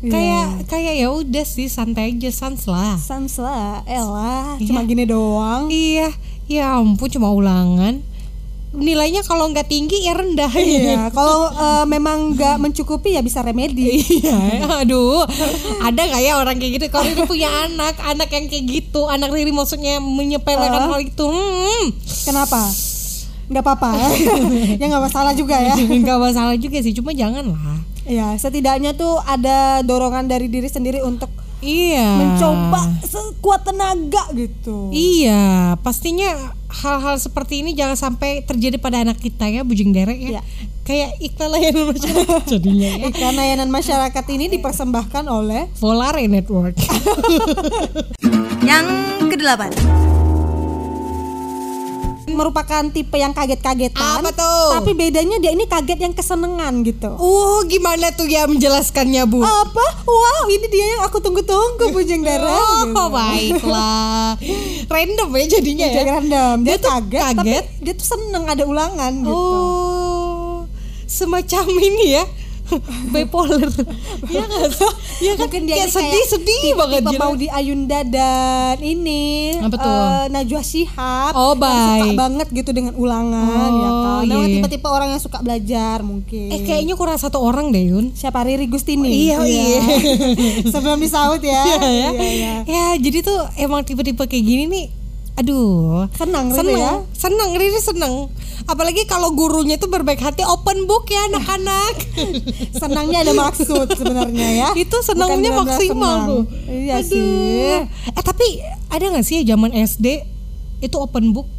Iya. 0.02 0.10
Kayak 0.10 0.46
kayak 0.66 0.94
ya 0.98 1.08
udah 1.14 1.46
sih 1.46 1.70
santai 1.70 2.10
aja 2.10 2.34
sans 2.34 2.66
lah. 2.66 2.98
Sans 2.98 3.30
lah, 3.38 3.86
elah, 3.86 4.58
Iya. 4.58 4.66
cuma 4.66 4.82
gini 4.82 5.06
doang. 5.06 5.70
Iya, 5.70 6.10
ya 6.50 6.74
ampun 6.74 7.06
cuma 7.08 7.30
ulangan. 7.30 8.02
Nilainya 8.72 9.22
kalau 9.22 9.46
nggak 9.46 9.68
tinggi 9.68 10.02
ya 10.02 10.18
rendah. 10.18 10.50
Iya, 10.50 11.14
kalau 11.14 11.54
eh, 11.54 11.86
memang 11.86 12.34
nggak 12.34 12.58
mencukupi 12.58 13.14
ya 13.14 13.22
bisa 13.22 13.46
remedi. 13.46 14.02
Iya, 14.18 14.34
aduh, 14.82 15.22
ada 15.78 16.02
nggak 16.02 16.22
ya 16.24 16.34
orang 16.34 16.58
kayak 16.58 16.82
gitu? 16.82 16.86
Kalau 16.90 17.06
Riri 17.06 17.22
punya 17.22 17.50
anak, 17.62 18.02
anak 18.02 18.30
yang 18.32 18.50
kayak 18.50 18.66
gitu, 18.66 19.06
anak 19.06 19.30
Riri 19.30 19.54
maksudnya 19.54 20.02
menyepelekan 20.02 20.90
hal 20.90 20.98
itu, 20.98 21.30
hmm, 21.30 21.94
Kenapa? 22.26 22.58
Nggak 23.52 23.64
apa-apa. 23.68 23.90
ya 24.80 24.86
nggak 24.88 25.04
masalah 25.04 25.36
juga 25.36 25.60
ya. 25.60 25.76
nggak 26.08 26.20
masalah 26.24 26.56
juga 26.56 26.80
sih, 26.80 26.96
cuma 26.96 27.12
jangan 27.12 27.52
lah. 27.52 27.84
Iya, 28.08 28.34
setidaknya 28.40 28.96
tuh 28.96 29.20
ada 29.22 29.84
dorongan 29.84 30.26
dari 30.26 30.48
diri 30.48 30.72
sendiri 30.72 31.04
untuk 31.04 31.30
Iya. 31.62 32.18
mencoba 32.18 32.90
sekuat 33.06 33.62
tenaga 33.70 34.26
gitu. 34.34 34.90
Iya, 34.90 35.78
pastinya 35.86 36.58
hal-hal 36.66 37.22
seperti 37.22 37.62
ini 37.62 37.78
jangan 37.78 37.94
sampai 37.94 38.42
terjadi 38.42 38.82
pada 38.82 39.06
anak 39.06 39.22
kita 39.22 39.46
ya, 39.46 39.62
bujing 39.62 39.94
derek 39.94 40.18
ya. 40.18 40.30
Iya. 40.40 40.42
Kayak 40.82 41.22
iklan 41.22 41.54
layanan 41.54 41.86
masyarakat 41.94 42.42
jadinya 42.58 42.90
ya. 42.98 43.06
Iklan 43.14 43.36
layanan 43.38 43.70
masyarakat 43.70 44.26
ini 44.34 44.46
dipersembahkan 44.58 45.24
oleh 45.30 45.70
Volare 45.78 46.26
Network. 46.26 46.82
Yang 48.66 48.86
kedelapan. 49.30 49.70
Merupakan 52.34 52.84
tipe 52.88 53.14
yang 53.14 53.32
kaget-kagetan. 53.32 54.22
Apa 54.22 54.32
tuh? 54.32 54.80
Tapi 54.80 54.92
bedanya 54.92 55.38
dia 55.38 55.52
ini 55.52 55.66
kaget 55.66 56.00
yang 56.00 56.12
kesenengan 56.12 56.82
gitu. 56.82 57.12
Uh, 57.14 57.62
gimana 57.66 58.12
tuh 58.12 58.26
ya 58.26 58.46
menjelaskannya, 58.46 59.24
Bu? 59.26 59.40
Apa? 59.40 59.86
Wow, 60.04 60.46
ini 60.48 60.68
dia 60.68 60.98
yang 60.98 61.02
aku 61.04 61.18
tunggu-tunggu 61.18 61.92
Bujang 61.92 62.22
Dara. 62.22 62.48
gitu. 62.48 62.96
Oh, 62.96 63.08
baiklah. 63.08 64.36
Random 64.88 65.30
ya 65.32 65.46
jadinya 65.48 65.88
ya. 65.88 66.02
Random. 66.08 66.56
Dia, 66.64 66.76
Dia 66.76 66.78
tuh 66.78 66.92
kaget, 66.92 67.22
kaget. 67.22 67.36
tapi 67.38 67.50
dia 67.82 67.94
tuh 67.94 68.08
seneng 68.08 68.44
ada 68.46 68.64
ulangan 68.64 69.12
gitu. 69.22 69.32
Oh, 69.32 70.56
semacam 71.06 71.64
ini 71.70 72.06
ya. 72.16 72.24
bipolar. 73.14 73.68
Iya 74.24 74.44
sih? 74.72 74.92
Iya 75.22 75.32
kan 75.34 75.46
Mungkin 75.46 75.62
dia 75.64 75.76
kayak 75.78 75.88
ini 75.88 75.94
sedih 75.94 76.26
sedih 76.28 76.62
tipe- 76.64 76.78
banget 76.78 77.02
tipe 77.04 77.18
mau 77.18 77.34
di 77.34 77.48
Ayunda 77.48 78.00
dan 78.04 78.78
ini 78.78 79.54
Apa 79.58 79.76
tuh? 79.76 79.86
eh, 79.86 80.26
Najwa 80.30 80.62
Shihab 80.62 81.32
Oh, 81.34 81.54
yang 81.54 81.80
suka 82.02 82.16
banget 82.16 82.48
gitu 82.52 82.72
dengan 82.72 82.94
ulangan 82.94 83.70
Oh, 83.70 83.78
ya 83.78 83.90
kan. 83.92 84.22
iya, 84.22 84.32
Nah, 84.32 84.42
iya. 84.42 84.56
tipe-tipe 84.56 84.88
orang 84.88 85.10
yang 85.10 85.22
suka 85.22 85.38
belajar 85.40 85.98
mungkin. 86.02 86.50
Eh 86.50 86.62
kayaknya 86.62 86.94
kurang 86.94 87.16
satu 87.16 87.38
orang 87.38 87.70
deh 87.70 87.84
Yun. 87.88 88.12
siapa 88.12 88.42
Riri 88.42 88.66
Gustini? 88.66 89.10
Iya, 89.28 89.38
iya. 89.42 89.82
Sebelum 90.74 90.98
disaut 90.98 91.40
ya. 91.40 91.62
Iya 91.62 91.80
ya. 91.80 92.10
Iya, 92.12 92.30
iya. 92.32 92.54
Ya 92.64 92.86
jadi 92.98 93.22
tuh 93.22 93.40
emang 93.56 93.82
tipe-tipe 93.82 94.22
kayak 94.22 94.42
gini 94.42 94.66
nih. 94.66 94.86
Aduh, 95.42 96.06
Senang 96.14 96.46
Riri 96.48 96.58
seneng, 96.62 96.78
ya. 96.78 96.94
seneng, 97.12 97.50
Riri 97.56 97.82
seneng. 97.82 98.14
Apalagi 98.64 99.04
kalau 99.04 99.34
gurunya 99.34 99.74
itu 99.74 99.86
berbaik 99.86 100.22
hati, 100.22 100.46
open 100.46 100.86
book 100.86 101.06
ya 101.06 101.26
anak-anak. 101.28 101.96
Senangnya 102.80 103.26
ada 103.26 103.34
maksud 103.34 103.90
sebenarnya 103.90 104.48
ya. 104.54 104.70
itu 104.76 104.98
senangnya 105.02 105.50
Bukan 105.52 105.66
maksimal 105.66 105.98
senang. 105.98 106.28
tuh. 106.30 106.44
Iya 106.68 106.96
Aduh. 106.96 107.10
sih. 107.10 107.74
Eh 108.08 108.24
tapi 108.24 108.48
ada 108.88 109.02
nggak 109.04 109.26
sih 109.26 109.42
zaman 109.42 109.74
SD 109.74 110.08
itu 110.80 110.96
open 110.96 111.34
book? 111.34 111.50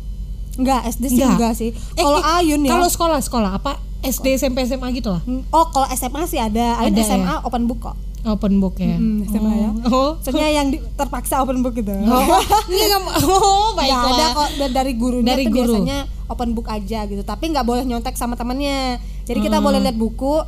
Enggak, 0.53 0.87
SD 0.87 1.05
sih 1.11 1.25
enggak, 1.25 1.53
sih. 1.53 1.71
Eh, 1.73 1.99
Kalau 1.99 2.21
eh, 2.21 2.39
Ayun 2.39 2.63
ya. 2.63 2.71
Kalau 2.71 2.87
sekolah 2.87 3.19
sekolah 3.19 3.51
apa 3.57 3.73
SD 3.99 4.37
SMP 4.37 4.63
SMA 4.63 4.93
gitu 4.93 5.11
lah. 5.11 5.23
Oh, 5.49 5.67
kalau 5.69 5.91
SMA 5.91 6.23
sih 6.25 6.37
ada. 6.37 6.79
Ayun 6.79 6.93
Ada 6.93 7.03
SMA 7.05 7.35
ya? 7.35 7.43
open 7.43 7.67
book 7.67 7.83
kok. 7.83 7.97
Open 8.25 8.59
book 8.59 8.79
ya. 8.79 8.95
Hmm, 8.95 9.27
SMA 9.27 9.53
ya. 9.53 9.71
Oh. 9.85 10.15
Soalnya 10.19 10.49
yang 10.53 10.67
di- 10.69 10.83
terpaksa 10.93 11.43
open 11.43 11.59
book 11.59 11.75
gitu. 11.75 11.91
Oh, 11.91 12.23
ini 12.71 12.85
nggak 12.85 13.03
oh, 13.21 13.75
baiklah. 13.75 14.03
ada 14.09 14.27
kok 14.31 14.49
da- 14.57 14.73
dari 14.73 14.93
gurunya 14.95 15.27
Dari 15.29 15.45
tuh 15.45 15.53
guru. 15.53 15.75
biasanya 15.75 15.99
open 16.27 16.51
book 16.53 16.67
aja 16.67 17.03
gitu. 17.05 17.21
Tapi 17.21 17.45
nggak 17.49 17.63
boleh 17.63 17.83
nyontek 17.83 18.15
sama 18.15 18.33
temannya. 18.33 19.03
Jadi 19.23 19.39
kita 19.41 19.59
Hmm. 19.59 19.67
boleh 19.67 19.79
lihat 19.81 19.95
buku 19.95 20.39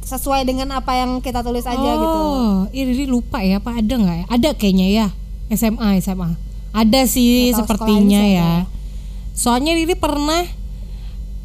sesuai 0.00 0.42
dengan 0.42 0.72
apa 0.72 0.90
yang 0.96 1.18
kita 1.18 1.40
tulis 1.40 1.62
aja 1.62 1.78
gitu. 1.78 2.18
Oh, 2.18 2.66
ini 2.68 3.04
lupa 3.04 3.38
ya, 3.38 3.58
apa 3.58 3.74
ada 3.74 3.94
nggak 3.94 4.16
ya? 4.16 4.26
Ada 4.28 4.48
kayaknya 4.52 4.86
ya, 4.88 5.06
SMA, 5.50 5.98
SMA. 5.98 6.34
Ada 6.72 7.04
sih 7.04 7.50
tahu 7.50 7.58
sepertinya 7.62 8.22
ya. 8.22 8.50
Soalnya 9.32 9.72
Riri 9.72 9.94
pernah, 9.94 10.42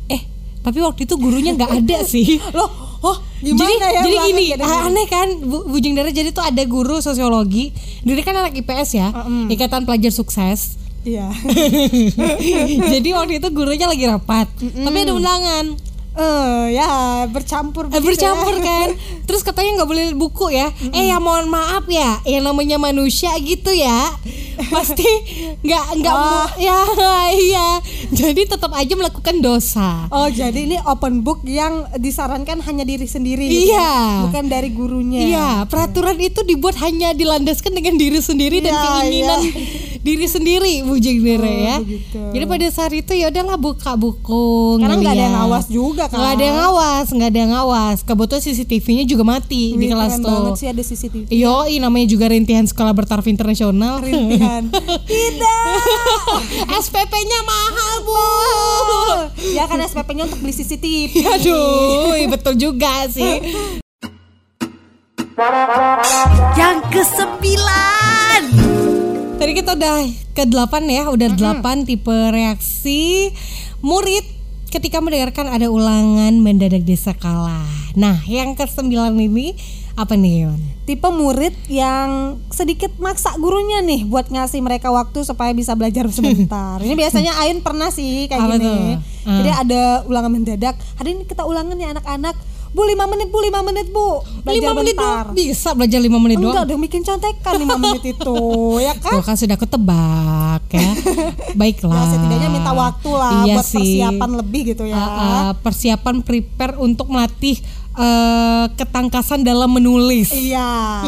eh, 0.07 0.21
tapi 0.59 0.79
waktu 0.79 1.03
itu 1.03 1.13
gurunya 1.13 1.53
nggak 1.53 1.71
ada 1.75 1.97
sih. 2.07 2.41
Loh, 2.51 2.69
oh 3.05 3.17
gimana 3.37 3.69
jadi, 3.69 3.93
ya? 3.93 4.01
jadi 4.01 4.17
gini, 4.25 4.43
aneh 4.57 5.05
kan, 5.05 5.27
Bu, 5.45 5.69
Bujing 5.69 5.93
Dara 5.93 6.09
jadi 6.09 6.33
tuh 6.33 6.41
ada 6.41 6.63
guru 6.65 6.97
sosiologi. 6.97 7.69
Riri 8.01 8.25
kan 8.25 8.33
anak 8.33 8.57
IPS 8.57 8.89
ya, 8.97 9.13
Mm-mm. 9.13 9.53
Ikatan 9.53 9.85
Pelajar 9.85 10.09
Sukses. 10.09 10.81
Iya. 11.05 11.29
jadi 12.97 13.09
waktu 13.13 13.37
itu 13.37 13.47
gurunya 13.53 13.85
lagi 13.85 14.09
rapat, 14.09 14.49
tapi 14.57 14.97
ada 15.05 15.13
undangan. 15.13 15.94
Eh, 16.15 16.63
ya 16.71 16.89
bercampur 17.27 17.87
Eh, 17.87 17.93
ya. 17.93 17.99
bercampur 17.99 18.55
kan 18.63 18.87
terus 19.21 19.41
katanya 19.41 19.75
nggak 19.75 19.89
boleh 19.89 20.05
buku 20.13 20.47
ya 20.49 20.67
eh 20.89 21.05
ya 21.05 21.17
mohon 21.17 21.45
maaf 21.45 21.83
ya 21.85 22.23
yang 22.23 22.39
namanya 22.41 22.77
manusia 22.77 23.35
gitu 23.37 23.67
ya 23.69 24.15
pasti 24.65 25.03
nggak 25.59 25.85
nggak 25.97 26.15
Oh. 26.15 26.47
ya 26.57 26.79
iya 27.41 27.67
jadi 28.09 28.47
tetap 28.47 28.71
aja 28.71 28.93
melakukan 28.93 29.35
dosa 29.37 30.07
Oh 30.07 30.31
jadi 30.31 30.55
ini 30.55 30.77
open 30.81 31.19
book 31.19 31.43
yang 31.43 31.83
disarankan 31.95 32.61
hanya 32.61 32.83
diri 32.83 33.03
sendiri 33.05 33.43
gitu 33.43 33.67
Iya. 33.67 33.75
ya? 33.75 34.23
Bukan 34.23 34.45
dari 34.47 34.69
gurunya 34.69 35.19
Iya, 35.21 35.47
peraturan 35.65 36.15
itu 36.17 36.39
dibuat 36.41 36.79
hanya 36.79 37.11
dilandaskan 37.11 37.73
dengan 37.73 37.95
diri 37.95 38.17
sendiri 38.17 38.59
dan 38.59 38.71
Iya, 38.71 38.81
keinginan 38.81 39.39
iya. 39.41 39.51
diri 40.05 40.25
sendiri, 40.25 40.85
Bu 40.85 40.95
Jengdere 40.95 41.41
Oh, 41.43 41.57
ya. 41.65 41.75
begitu. 41.81 42.21
Jadi 42.29 42.45
pada 42.45 42.67
saat 42.69 42.93
itu 42.93 43.11
ya 43.11 43.27
udahlah 43.27 43.57
buka 43.57 43.91
buku, 43.95 44.77
Karena 44.77 44.95
nggak 44.95 45.11
ada 45.11 45.23
yang 45.23 45.35
ngawas 45.35 45.65
juga 45.67 46.03
kan 46.05 46.15
Nggak 46.15 46.31
ada 46.31 46.43
yang 46.43 46.57
ngawas, 46.59 47.05
nggak 47.09 47.27
ada 47.27 47.39
yang 47.39 47.51
ngawas. 47.51 47.97
Kebetulan 48.01 48.41
CCTV-nya 48.43 49.03
juga 49.03 49.23
mati 49.25 49.73
di 49.73 49.81
Wih, 49.81 49.89
kelas 49.89 50.11
keren 50.11 50.21
tuh. 50.21 50.29
banget 50.31 50.53
sih 50.55 50.67
ada 50.67 50.81
CCTV 50.81 51.25
Yoi 51.27 51.75
namanya 51.77 52.07
juga 52.07 52.25
rintihan 52.27 52.63
sekolah 52.63 52.93
bertaraf 52.93 53.25
internasional. 53.25 53.97
Rintihan 53.97 54.69
Tidak 55.09 55.73
SPP-nya 56.75 57.39
mahal, 57.43 57.93
Bu. 58.01 58.23
Ya 59.49 59.65
kan 59.65 59.81
SPP-nya 59.81 60.25
untuk 60.25 60.37
beli 60.37 60.53
CCTV 60.53 61.13
Aduh, 61.33 62.13
betul 62.29 62.53
juga 62.55 63.07
sih. 63.07 63.41
Yang 66.55 66.77
kesembilan 66.91 68.41
Tadi 69.35 69.51
kita 69.51 69.75
udah 69.75 69.97
ke 70.31 70.43
delapan 70.47 70.83
ya, 70.87 71.03
udah 71.11 71.27
delapan 71.35 71.83
tipe 71.83 72.15
reaksi 72.31 73.35
murid 73.83 74.23
ketika 74.71 75.03
mendengarkan 75.03 75.51
ada 75.51 75.67
ulangan 75.67 76.39
mendadak 76.39 76.87
di 76.87 76.95
sekolah. 76.95 77.95
Nah, 77.99 78.23
yang 78.31 78.55
ke 78.55 78.63
sembilan 78.63 79.11
ini 79.19 79.51
apa 79.99 80.15
nih, 80.15 80.33
Yon? 80.47 80.59
Tipe 80.85 81.09
murid 81.11 81.55
yang 81.67 82.39
sedikit 82.53 82.93
maksa 83.01 83.33
gurunya 83.41 83.81
nih 83.81 84.05
Buat 84.05 84.29
ngasih 84.29 84.61
mereka 84.61 84.93
waktu 84.93 85.25
supaya 85.25 85.49
bisa 85.49 85.73
belajar 85.73 86.05
sebentar 86.13 86.77
Ini 86.77 86.93
biasanya 86.93 87.33
Ayun 87.41 87.65
pernah 87.65 87.89
sih 87.89 88.29
kayak 88.29 88.37
Apa 88.45 88.55
gini 88.61 88.69
tuh? 88.69 88.77
Ah. 89.25 89.37
Jadi 89.41 89.49
ada 89.65 89.81
ulangan 90.05 90.29
mendadak 90.29 90.77
Hari 91.01 91.17
ini 91.17 91.23
kita 91.25 91.41
ulangan 91.41 91.73
ya 91.81 91.89
anak-anak 91.89 92.37
Bu 92.75 92.83
5 92.83 92.91
menit 93.07 93.27
bu 93.27 93.39
5 93.39 93.55
menit 93.63 93.87
bu 93.87 94.07
Belajar 94.43 94.59
Lima 94.61 94.71
menit 94.75 94.93
bentar. 94.93 95.23
doang 95.23 95.27
bisa 95.33 95.69
belajar 95.71 95.97
lima 95.97 96.19
menit 96.19 96.37
Enggak 96.37 96.51
doang. 96.53 96.65
udah 96.67 96.77
bikin 96.83 97.01
contekan 97.01 97.53
5 97.55 97.71
menit 97.79 98.03
itu 98.05 98.37
Ya 98.85 98.93
kan 98.95 99.11
Tuh 99.13 99.23
kan 99.23 99.35
sudah 99.35 99.55
ketebak 99.55 100.63
ya. 100.69 100.89
Baiklah. 101.59 101.95
Ya 101.95 102.03
setidaknya 102.11 102.49
minta 102.49 102.71
waktu 102.71 103.09
lah 103.09 103.31
Iya 103.41 103.55
buat 103.55 103.65
sih. 103.65 103.79
persiapan 103.79 104.29
lebih 104.35 104.61
gitu 104.67 104.83
ya. 104.85 104.93
Ah, 104.93 105.07
ah, 105.07 105.49
persiapan 105.55 106.15
prepare 106.19 106.75
untuk 106.77 107.07
melatih 107.07 107.55
eh, 107.95 108.65
ketangkasan 108.75 109.39
dalam 109.41 109.71
menulis. 109.71 110.27
Iya, 110.29 110.67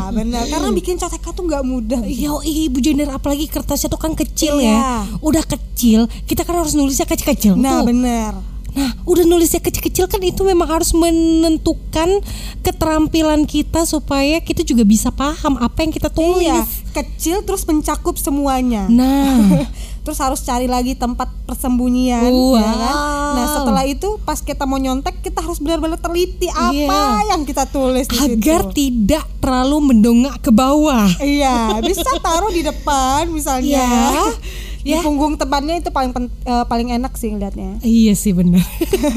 benar. 0.10 0.48
Karena 0.48 0.72
bikin 0.72 0.96
contekan 0.96 1.32
tuh 1.32 1.44
nggak 1.44 1.64
mudah. 1.64 2.00
Yo, 2.02 2.40
ibu 2.40 2.80
jender 2.80 3.10
apalagi 3.10 3.44
kertasnya 3.46 3.88
tuh 3.88 4.00
kan 4.00 4.14
kecil 4.14 4.56
Iya. 4.58 4.72
ya. 4.72 4.80
Udah 5.20 5.44
kecil, 5.44 6.08
kita 6.24 6.42
kan 6.42 6.56
harus 6.56 6.72
nulisnya 6.74 7.04
kecil-kecil. 7.04 7.54
Nah, 7.54 7.84
benar. 7.84 8.40
Nah, 8.78 8.94
udah 9.04 9.26
nulisnya 9.26 9.58
kecil-kecil 9.58 10.06
kan 10.06 10.22
itu 10.22 10.42
memang 10.44 10.70
harus 10.70 10.94
menentukan 10.94 12.22
keterampilan 12.62 13.44
kita 13.44 13.84
supaya 13.84 14.38
kita 14.40 14.62
juga 14.62 14.84
bisa 14.84 15.10
paham 15.10 15.58
apa 15.58 15.82
yang 15.82 15.90
kita 15.90 16.08
tulis. 16.08 16.46
Iya, 16.46 16.62
kecil 16.94 17.42
terus 17.42 17.64
mencakup 17.64 18.14
semuanya. 18.16 18.86
Nah, 18.86 19.66
terus 20.04 20.18
harus 20.18 20.40
cari 20.40 20.66
lagi 20.66 20.94
tempat 20.94 21.28
persembunyian 21.44 22.22
Wow. 22.24 22.56
ya 22.56 22.70
kan? 22.70 22.96
Nah, 23.34 23.46
setelah 23.52 23.84
itu 23.84 24.08
pas 24.22 24.40
kita 24.40 24.64
mau 24.64 24.78
nyontek 24.78 25.20
kita 25.22 25.42
harus 25.42 25.58
benar-benar 25.58 25.98
teliti 25.98 26.48
apa 26.48 26.72
Iya. 26.72 27.04
yang 27.30 27.42
kita 27.44 27.66
tulis 27.66 28.06
di 28.06 28.16
agar 28.16 28.62
situ. 28.64 28.74
tidak 28.78 29.26
terlalu 29.40 29.92
mendongak 29.92 30.38
ke 30.40 30.50
bawah. 30.50 31.08
Iya, 31.18 31.82
bisa 31.82 32.08
taruh 32.20 32.50
di 32.50 32.62
depan 32.62 33.26
misalnya. 33.28 33.84
Di 34.88 34.96
Ya. 34.96 35.04
punggung 35.04 35.36
tebannya 35.36 35.84
itu 35.84 35.92
paling 35.92 36.16
pen- 36.16 36.32
eh, 36.42 36.64
paling 36.64 36.96
enak 36.96 37.12
sih 37.14 37.28
ngeliatnya. 37.28 37.84
Iya 37.84 38.16
sih 38.16 38.32
benar. 38.32 38.64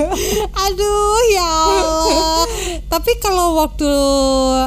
Aduh 0.67 1.21
ya 1.31 1.47
Allah. 1.47 2.43
Tapi 2.91 3.13
kalau 3.17 3.55
waktu 3.57 3.87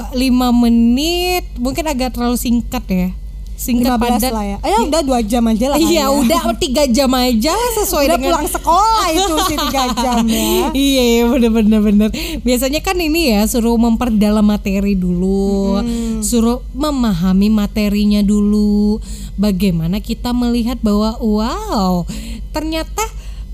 5 0.09 0.15
menit 0.55 1.43
mungkin 1.59 1.83
agak 1.85 2.15
terlalu 2.15 2.39
singkat 2.39 2.87
ya. 2.87 3.09
Singkat 3.53 3.95
15 3.95 4.01
padat. 4.01 4.31
lah 4.33 4.45
ya. 4.45 4.57
Eh, 4.65 4.79
udah 4.89 5.01
dua 5.05 5.19
jam 5.21 5.43
aja 5.45 5.65
lah. 5.71 5.77
Iya 5.77 5.85
kali 5.85 5.95
ya. 5.95 6.05
udah 6.09 6.41
tiga 6.57 6.83
jam 6.89 7.11
aja 7.13 7.53
sesuai 7.79 8.05
udah 8.09 8.17
dengan 8.17 8.27
pulang 8.33 8.47
sekolah 8.49 9.05
itu 9.13 9.35
sih 9.47 9.57
tiga 9.69 9.83
jam 10.03 10.17
ya. 10.25 10.73
iya 10.73 11.03
iya, 11.03 11.23
bener. 11.29 12.09
Biasanya 12.41 12.81
kan 12.81 12.97
ini 12.97 13.31
ya 13.31 13.45
suruh 13.45 13.77
memperdalam 13.77 14.43
materi 14.43 14.97
dulu, 14.97 15.79
suruh 16.19 16.65
memahami 16.73 17.47
materinya 17.47 18.19
dulu. 18.25 18.97
Bagaimana 19.37 19.97
kita 20.01 20.29
melihat 20.33 20.77
bahwa 20.81 21.17
wow 21.17 22.05
ternyata 22.53 23.01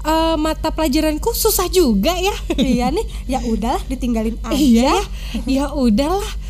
eh, 0.03 0.35
mata 0.35 0.71
pelajaranku 0.71 1.31
susah 1.31 1.67
juga 1.67 2.12
ya. 2.15 2.35
iya 2.55 2.88
nih, 2.91 3.05
ya 3.27 3.39
udahlah 3.45 3.83
ditinggalin 3.88 4.35
aja. 4.47 4.55
Iya, 4.57 4.95
ya 5.45 5.65
udahlah. 5.75 6.48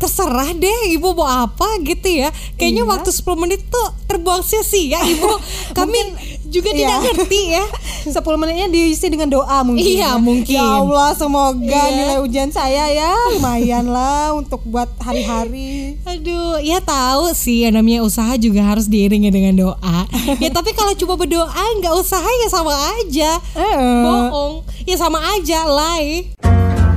Terserah 0.00 0.56
deh 0.56 0.96
ibu 0.96 1.12
mau 1.12 1.28
apa 1.28 1.76
gitu 1.84 2.08
ya. 2.08 2.32
Kayaknya 2.56 2.82
Iya. 2.82 2.90
waktu 2.90 3.10
10 3.12 3.36
menit 3.36 3.60
tuh 3.68 3.86
terbuang 4.08 4.40
sia-sia 4.40 4.96
ibu. 5.04 5.28
Kami 5.76 6.00
juga 6.48 6.72
tidak 6.72 6.96
iya. 6.96 7.04
ngerti 7.04 7.40
ya. 7.52 7.64
10 8.16 8.40
menitnya 8.40 8.66
diisi 8.66 9.06
dengan 9.06 9.28
doa 9.28 9.60
mungkin. 9.60 9.84
Iya, 9.84 10.16
ya. 10.16 10.18
mungkin. 10.18 10.56
Ya 10.56 10.64
Allah, 10.80 11.12
semoga 11.12 11.60
Iya. 11.60 11.92
nilai 11.92 12.18
ujian 12.24 12.48
saya 12.48 12.88
ya 12.88 13.12
lumayan 13.30 13.92
lah 13.92 14.32
untuk 14.32 14.64
buat 14.64 14.88
hari-hari. 14.98 16.00
Aduh, 16.02 16.56
ya 16.58 16.80
tahu 16.80 17.36
sih 17.36 17.68
yang 17.68 17.76
namanya 17.76 18.00
usaha 18.00 18.32
juga 18.34 18.64
harus 18.64 18.88
diiringi 18.88 19.28
dengan 19.28 19.52
doa. 19.68 20.08
ya 20.40 20.48
tapi 20.48 20.72
kalau 20.72 20.96
cuma 20.96 21.14
berdoa 21.14 21.52
nggak 21.76 21.92
usaha 21.92 22.24
ya 22.40 22.48
sama 22.48 22.72
aja. 22.96 23.36
Eh. 23.52 23.76
Bohong. 24.00 24.64
Ya 24.88 24.96
sama 24.96 25.20
aja, 25.36 25.68
lie. 25.68 26.32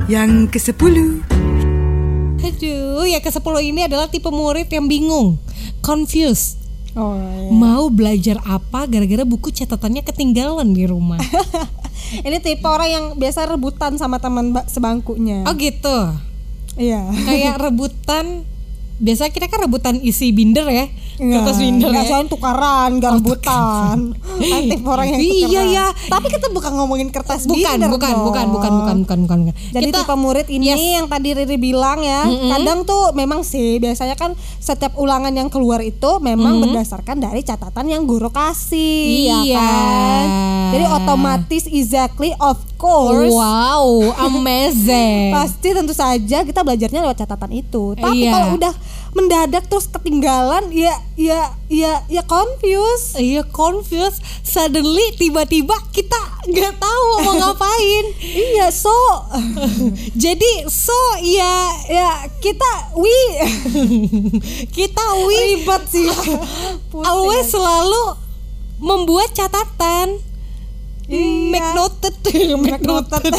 Yang 0.07 0.55
ke 0.55 0.59
sepuluh 0.61 1.33
Aduh, 2.43 3.08
ya 3.08 3.23
ke-10 3.23 3.56
ini 3.63 3.88
adalah 3.88 4.12
tipe 4.12 4.27
murid 4.27 4.67
yang 4.67 4.86
bingung, 4.91 5.39
confused. 5.79 6.60
Oh, 6.93 7.17
iya. 7.17 7.49
Mau 7.49 7.89
belajar 7.89 8.38
apa 8.45 8.86
gara-gara 8.86 9.25
buku 9.25 9.49
catatannya 9.49 10.06
ketinggalan 10.06 10.77
di 10.77 10.86
rumah. 10.86 11.17
Ini 12.27 12.38
tipe 12.38 12.69
orang 12.69 12.89
yang 12.89 13.06
biasa 13.17 13.49
rebutan 13.49 13.97
sama 13.97 14.21
teman 14.21 14.53
ba- 14.53 14.69
sebangkunya. 14.69 15.41
Oh 15.49 15.58
gitu. 15.58 16.13
Iya. 16.77 17.10
Kayak 17.25 17.58
rebutan 17.58 18.45
biasa 19.01 19.34
kita 19.34 19.49
kan 19.49 19.65
rebutan 19.65 19.97
isi 20.06 20.29
binder 20.29 20.69
ya. 20.69 20.86
Enggak, 21.13 21.45
Kertas 21.45 21.58
enggak 21.62 21.93
ya. 21.93 22.04
soalnya 22.06 22.28
tukaran, 22.28 22.89
enggak 22.97 23.12
rebutan. 23.15 23.97
Tipe 24.69 24.88
orang 24.88 25.08
yang 25.08 25.19
Iya, 25.19 25.32
tukeran. 25.45 25.65
iya. 25.67 25.86
Tapi 26.10 26.28
kita 26.28 26.47
bukan 26.49 26.71
ngomongin 26.73 27.10
kertas 27.10 27.41
Bukan, 27.43 27.60
binder 27.78 27.88
bukan, 27.88 28.10
dong. 28.10 28.23
bukan, 28.23 28.45
bukan, 28.49 28.71
bukan, 28.73 28.97
bukan, 28.97 29.17
bukan, 29.21 29.39
bukan. 29.43 29.56
Jadi 29.69 29.86
Kita- 29.88 30.02
tipe 30.02 30.15
murid 30.15 30.47
ini 30.47 30.65
Yes. 30.65 30.80
yang 30.95 31.06
tadi 31.06 31.30
Riri 31.34 31.58
bilang 31.58 31.99
ya, 31.99 32.26
kadang 32.26 32.82
tuh 32.84 33.13
memang 33.13 33.41
sih 33.41 33.78
biasanya 33.78 34.13
kan 34.13 34.34
setiap 34.58 34.93
ulangan 34.95 35.30
yang 35.30 35.47
keluar 35.47 35.80
itu 35.80 36.17
memang 36.19 36.58
berdasarkan 36.60 37.17
dari 37.17 37.41
catatan 37.41 37.86
yang 37.86 38.04
guru 38.04 38.30
kasih, 38.30 39.06
ya 39.23 39.38
Iya. 39.39 39.60
kan? 39.60 40.26
Jadi 40.71 40.86
otomatis 40.88 41.63
exactly 41.67 42.34
of 42.38 42.58
course 42.84 43.32
Wow, 43.32 43.88
amazing. 44.22 45.32
pasti 45.39 45.72
tentu 45.72 45.96
saja 45.96 46.43
kita 46.43 46.60
belajarnya 46.60 47.00
lewat 47.00 47.17
catatan 47.17 47.56
itu. 47.56 47.96
Tapi 47.96 48.19
Iya. 48.19 48.32
kalau 48.34 48.50
udah 48.60 48.74
mendadak 49.13 49.63
terus 49.65 49.88
ketinggalan, 49.88 50.67
ya 50.69 50.91
ya 51.15 51.39
ya 51.65 52.04
ya 52.06 52.22
confused. 52.24 53.15
Iya 53.15 53.48
confused. 53.48 54.19
Suddenly 54.43 55.15
tiba-tiba 55.15 55.80
kita 55.89 56.19
nggak 56.43 56.76
tahu 56.76 57.08
mau 57.24 57.34
ngapain. 57.39 58.06
Iya, 58.19 58.67
so 58.67 58.91
Jadi 60.24 60.67
so 60.67 60.98
ya 61.24 61.56
ya 61.88 62.10
kita 62.38 62.72
we 62.93 63.15
kita 64.69 65.04
we 65.24 65.36
ribet 65.56 65.84
sih. 65.88 66.10
always 67.00 67.48
selalu 67.48 68.19
membuat 68.78 69.32
catatan. 69.32 70.19
Iya. 71.03 71.51
Make 71.51 71.69
noted, 71.75 72.15
Make 72.63 72.83
noted. 72.83 73.33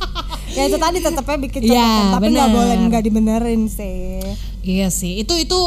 ya 0.56 0.62
itu 0.68 0.76
tadi 0.76 0.98
tetapnya 1.00 1.38
bikin 1.38 1.60
catatan, 1.64 1.76
Ya, 1.76 2.12
tapi 2.12 2.24
nggak 2.28 2.48
benar. 2.48 2.56
boleh 2.56 2.74
nggak 2.88 3.02
dibenerin 3.02 3.62
sih. 3.66 4.20
Iya 4.60 4.88
sih, 4.88 5.20
itu 5.20 5.32
itu 5.36 5.60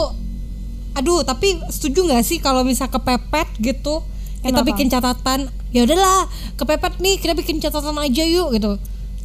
aduh, 0.93 1.21
tapi 1.23 1.57
setuju 1.69 2.05
nggak 2.05 2.23
sih 2.23 2.37
kalau 2.37 2.61
misal 2.61 2.89
kepepet 2.89 3.49
gitu? 3.61 4.01
Kita 4.39 4.55
Kenapa? 4.55 4.67
bikin 4.67 4.87
catatan. 4.87 5.39
Ya 5.69 5.85
udahlah, 5.85 6.25
kepepet 6.55 6.97
nih, 6.97 7.17
kita 7.17 7.33
bikin 7.33 7.59
catatan 7.59 7.97
aja 7.97 8.23
yuk 8.25 8.53
gitu. 8.53 8.77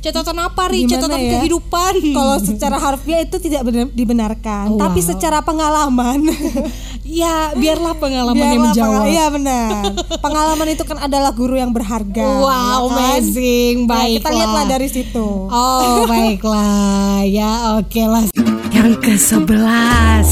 Catatan 0.04 0.36
apa 0.38 0.68
nih? 0.68 0.84
Gimana 0.84 0.92
Catatan 1.00 1.16
ya? 1.18 1.30
kehidupan. 1.34 1.92
Kalau 2.18 2.36
secara 2.50 2.76
harfiah 2.76 3.20
itu 3.20 3.36
tidak 3.38 3.64
benar 3.64 3.88
dibenarkan, 3.88 4.64
Oh, 4.68 4.76
tapi 4.76 5.00
wow. 5.00 5.08
secara 5.08 5.40
pengalaman 5.40 6.28
ya, 7.02 7.56
biarlah 7.56 7.96
pengalaman 7.96 8.36
yang 8.36 8.44
biarlah 8.50 8.64
menjawab. 8.68 8.92
pengal- 9.00 9.08
Iya 9.08 9.26
benar. 9.30 9.82
Pengalaman 10.20 10.68
itu 10.68 10.82
kan 10.82 10.98
adalah 11.00 11.32
guru 11.32 11.56
yang 11.56 11.72
berharga. 11.72 12.20
Wow, 12.20 12.44
ya 12.44 12.52
kan? 12.52 12.84
amazing. 13.16 13.74
Nah, 13.82 13.88
Baiklah. 13.96 14.12
kita 14.14 14.28
lihatlah 14.30 14.64
dari 14.68 14.88
situ. 14.88 15.26
Oh, 15.48 16.04
baiklah. 16.04 17.24
Ya, 17.24 17.52
oke 17.74 18.02
lah. 18.04 18.24
Yang 18.70 18.92
ke 19.00 19.14
sebelas 19.16 20.28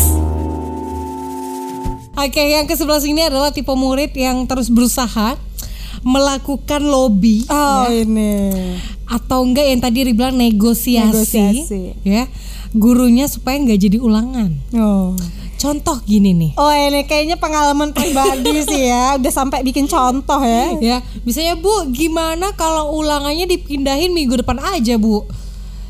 Oke, 2.14 2.44
yang 2.44 2.68
ke-11 2.68 3.08
ini 3.08 3.24
adalah 3.24 3.50
tipe 3.50 3.72
murid 3.72 4.12
yang 4.12 4.44
terus 4.44 4.68
berusaha 4.68 5.34
melakukan 6.02 6.82
lobby 6.82 7.48
Oh 7.48 7.88
ini. 7.88 8.52
Atau 9.12 9.44
enggak 9.44 9.68
yang 9.68 9.80
tadi 9.84 10.08
dibilang 10.08 10.32
negosiasi, 10.32 11.12
Negosiasi. 11.12 11.80
ya 12.02 12.24
gurunya 12.72 13.28
supaya 13.28 13.60
nggak 13.60 13.80
jadi 13.80 13.98
ulangan. 14.00 14.50
Oh. 14.72 15.12
Contoh 15.60 15.94
gini 16.02 16.34
nih. 16.34 16.52
Oh 16.58 16.72
ini 16.74 17.06
kayaknya 17.06 17.38
pengalaman 17.38 17.94
pribadi 17.94 18.50
sih 18.70 18.88
ya. 18.90 19.14
Udah 19.20 19.30
sampai 19.30 19.62
bikin 19.62 19.86
contoh 19.86 20.42
ya. 20.42 20.74
Ya, 20.82 20.96
misalnya 21.22 21.54
Bu, 21.54 21.86
gimana 21.94 22.50
kalau 22.58 22.98
ulangannya 22.98 23.46
dipindahin 23.46 24.10
minggu 24.10 24.42
depan 24.42 24.58
aja, 24.58 24.98
Bu? 24.98 25.22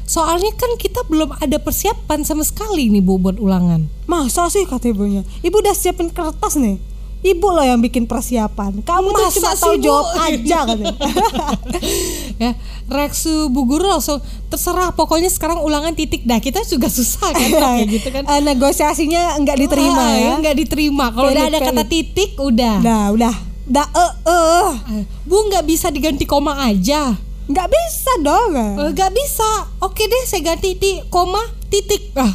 Soalnya 0.04 0.52
kan 0.61 0.76
kita 0.76 1.08
belum 1.08 1.40
ada 1.40 1.56
persiapan 1.56 2.20
sama 2.20 2.44
sekali 2.44 2.92
nih, 2.92 3.00
Bu, 3.00 3.16
buat 3.16 3.40
ulangan. 3.40 3.88
Masa 4.04 4.52
sih 4.52 4.68
kata 4.68 4.92
ibunya? 4.92 5.24
Ibu 5.40 5.56
udah 5.64 5.72
siapin 5.72 6.12
kertas 6.12 6.61
nih. 6.61 6.76
Ibu 7.22 7.46
loh 7.48 7.62
yang 7.62 7.78
bikin 7.78 8.04
persiapan. 8.04 8.82
Kamu 8.82 9.14
tuh 9.14 9.22
Masa 9.22 9.37
cuma 9.38 9.50
sih, 9.54 9.62
tahu 9.62 9.74
jawab 9.78 10.06
aja 10.18 10.58
katanya. 10.66 10.94
ya, 12.42 12.50
reaksi 12.90 13.30
Bu 13.46 13.62
Guru 13.62 13.87
langsung 13.87 14.18
terserah, 14.46 14.90
pokoknya 14.90 15.30
sekarang 15.30 15.62
ulangan 15.62 15.94
titik 15.94 16.26
dah. 16.26 16.42
Kita 16.42 16.66
juga 16.66 16.90
susah 16.90 17.30
kan 17.30 17.46
kayak 17.46 17.87
gitu 17.88 18.08
kan. 18.11 18.26
Eh, 18.26 18.40
negosiasinya 18.42 19.38
nggak 19.38 19.54
diterima 19.56 20.02
Ah, 20.02 20.12
ya. 20.12 20.32
nggak 20.35 20.56
diterima. 20.66 21.14
Kalau 21.14 21.30
udah 21.30 21.46
ada 21.46 21.58
kata 21.62 21.85
titik, 21.87 22.35
udah. 22.35 22.82
Udah, 22.82 23.04
udah. 23.14 23.35
Udah 23.62 23.87
eh 23.87 24.12
eh. 24.26 24.70
Bu 25.22 25.46
nggak 25.46 25.62
bisa 25.62 25.94
diganti 25.94 26.26
koma 26.26 26.58
aja. 26.58 27.14
Nggak 27.46 27.68
bisa 27.70 28.12
dong. 28.18 28.50
Nggak 28.90 29.14
bisa. 29.14 29.50
Oke 29.78 30.11
deh, 30.11 30.22
saya 30.26 30.42
ganti 30.42 30.74
ti 30.74 30.98
koma 31.06 31.62
titik. 31.72 32.12
Ah. 32.12 32.28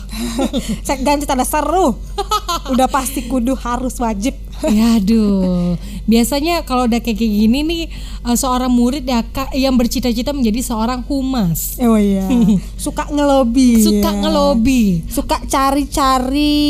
Ganti 1.06 1.30
tanda 1.30 1.45
seru. 1.45 1.93
Udah 2.67 2.89
pasti 2.89 3.30
kudu 3.30 3.54
harus 3.54 3.93
wajib. 3.97 4.34
ya 4.65 4.97
aduh. 4.97 5.78
Biasanya 6.10 6.65
kalau 6.65 6.89
udah 6.89 6.97
kayak 6.97 7.21
gini 7.21 7.62
nih 7.62 7.84
eh, 8.26 8.34
seorang 8.34 8.73
murid 8.73 9.06
ya 9.06 9.21
Kak, 9.21 9.54
yang 9.54 9.78
bercita-cita 9.78 10.34
menjadi 10.34 10.65
seorang 10.65 11.06
humas. 11.06 11.78
Oh 11.78 11.93
iya. 11.93 12.26
Suka 12.82 13.06
ngelobi. 13.08 13.78
Suka 13.78 14.10
ya. 14.10 14.17
ngelobi. 14.17 15.06
Suka 15.06 15.38
cari-cari 15.45 16.65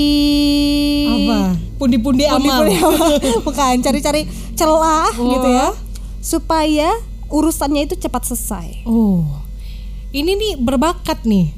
Apa? 1.07 1.39
Pundi-pundi 1.77 2.27
amal. 2.27 2.67
Pundi-pundi 2.67 2.75
amal. 2.75 3.11
Bukan 3.47 3.75
cari-cari 3.79 4.27
celah 4.53 5.07
Oh. 5.15 5.31
gitu 5.31 5.47
ya. 5.47 5.67
Supaya 6.19 6.91
urusannya 7.27 7.87
itu 7.87 7.95
cepat 7.95 8.27
selesai. 8.27 8.83
Oh. 8.83 9.23
Ini 10.11 10.33
nih 10.33 10.53
berbakat 10.59 11.23
nih. 11.23 11.55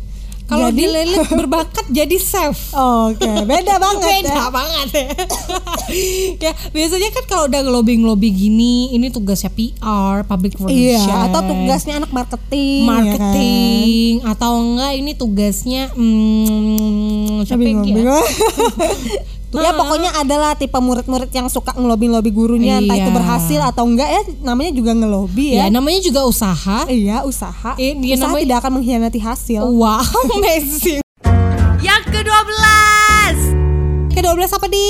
Kalau 0.50 0.74
Jadi? 0.74 0.82
dilelit 0.82 1.30
berbakat 1.30 1.86
jadi 1.88 2.18
chef. 2.18 2.74
Oke, 3.06 3.30
beda 3.46 3.78
banget 3.78 4.02
Beda 4.26 4.34
ya. 4.34 4.48
banget 4.50 4.88
ya. 4.98 5.10
ya 6.42 6.52
biasanya 6.70 7.10
kan 7.14 7.24
kalau 7.30 7.44
udah 7.46 7.62
ngelobi 7.62 8.02
ngelobi 8.02 8.30
gini, 8.34 8.90
ini 8.90 9.14
tugasnya 9.14 9.54
PR, 9.54 10.26
public 10.26 10.58
Iya, 10.66 10.98
relation, 10.98 11.18
atau 11.30 11.42
tugasnya 11.46 11.94
anak 12.02 12.10
marketing. 12.10 12.82
ya 12.82 12.90
kan? 12.90 12.90
marketing, 12.90 14.14
atau 14.26 14.52
enggak 14.58 14.92
ini 14.98 15.12
tugasnya 15.14 15.84
hmm, 15.94 17.46
Ya 17.46 17.46
siapa 17.46 17.62
ya? 17.62 18.18
Bingung. 19.52 19.62
ya 19.62 19.72
pokoknya 19.74 20.10
adalah 20.16 20.52
tipe 20.54 20.76
murid-murid 20.76 21.30
yang 21.30 21.48
suka 21.48 21.72
ngelobi-lobi 21.72 22.30
gurunya 22.30 22.78
entah 22.78 22.94
Iya. 22.94 23.04
itu 23.04 23.12
berhasil 23.12 23.60
atau 23.64 23.84
enggak 23.84 24.08
ya 24.08 24.22
namanya 24.44 24.72
juga 24.72 24.92
ngelobi 24.94 25.48
Ya 25.52 25.66
ya. 25.66 25.66
namanya 25.70 26.00
juga 26.00 26.22
usaha. 26.24 26.86
Iya, 26.86 27.22
usaha. 27.24 27.74
Eh, 27.76 27.94
dia 27.96 28.14
usaha 28.14 28.28
namanya- 28.28 28.44
tidak 28.44 28.58
akan 28.60 28.72
mengkhianati 28.76 29.20
hasil. 29.20 29.62
Wow, 29.66 30.06
amazing. 30.36 31.02
Yang 31.80 32.02
ke 32.08 32.20
dua 32.22 32.42
belas 32.42 33.38
Ke-12 34.10 34.52
apa 34.52 34.68
di? 34.68 34.88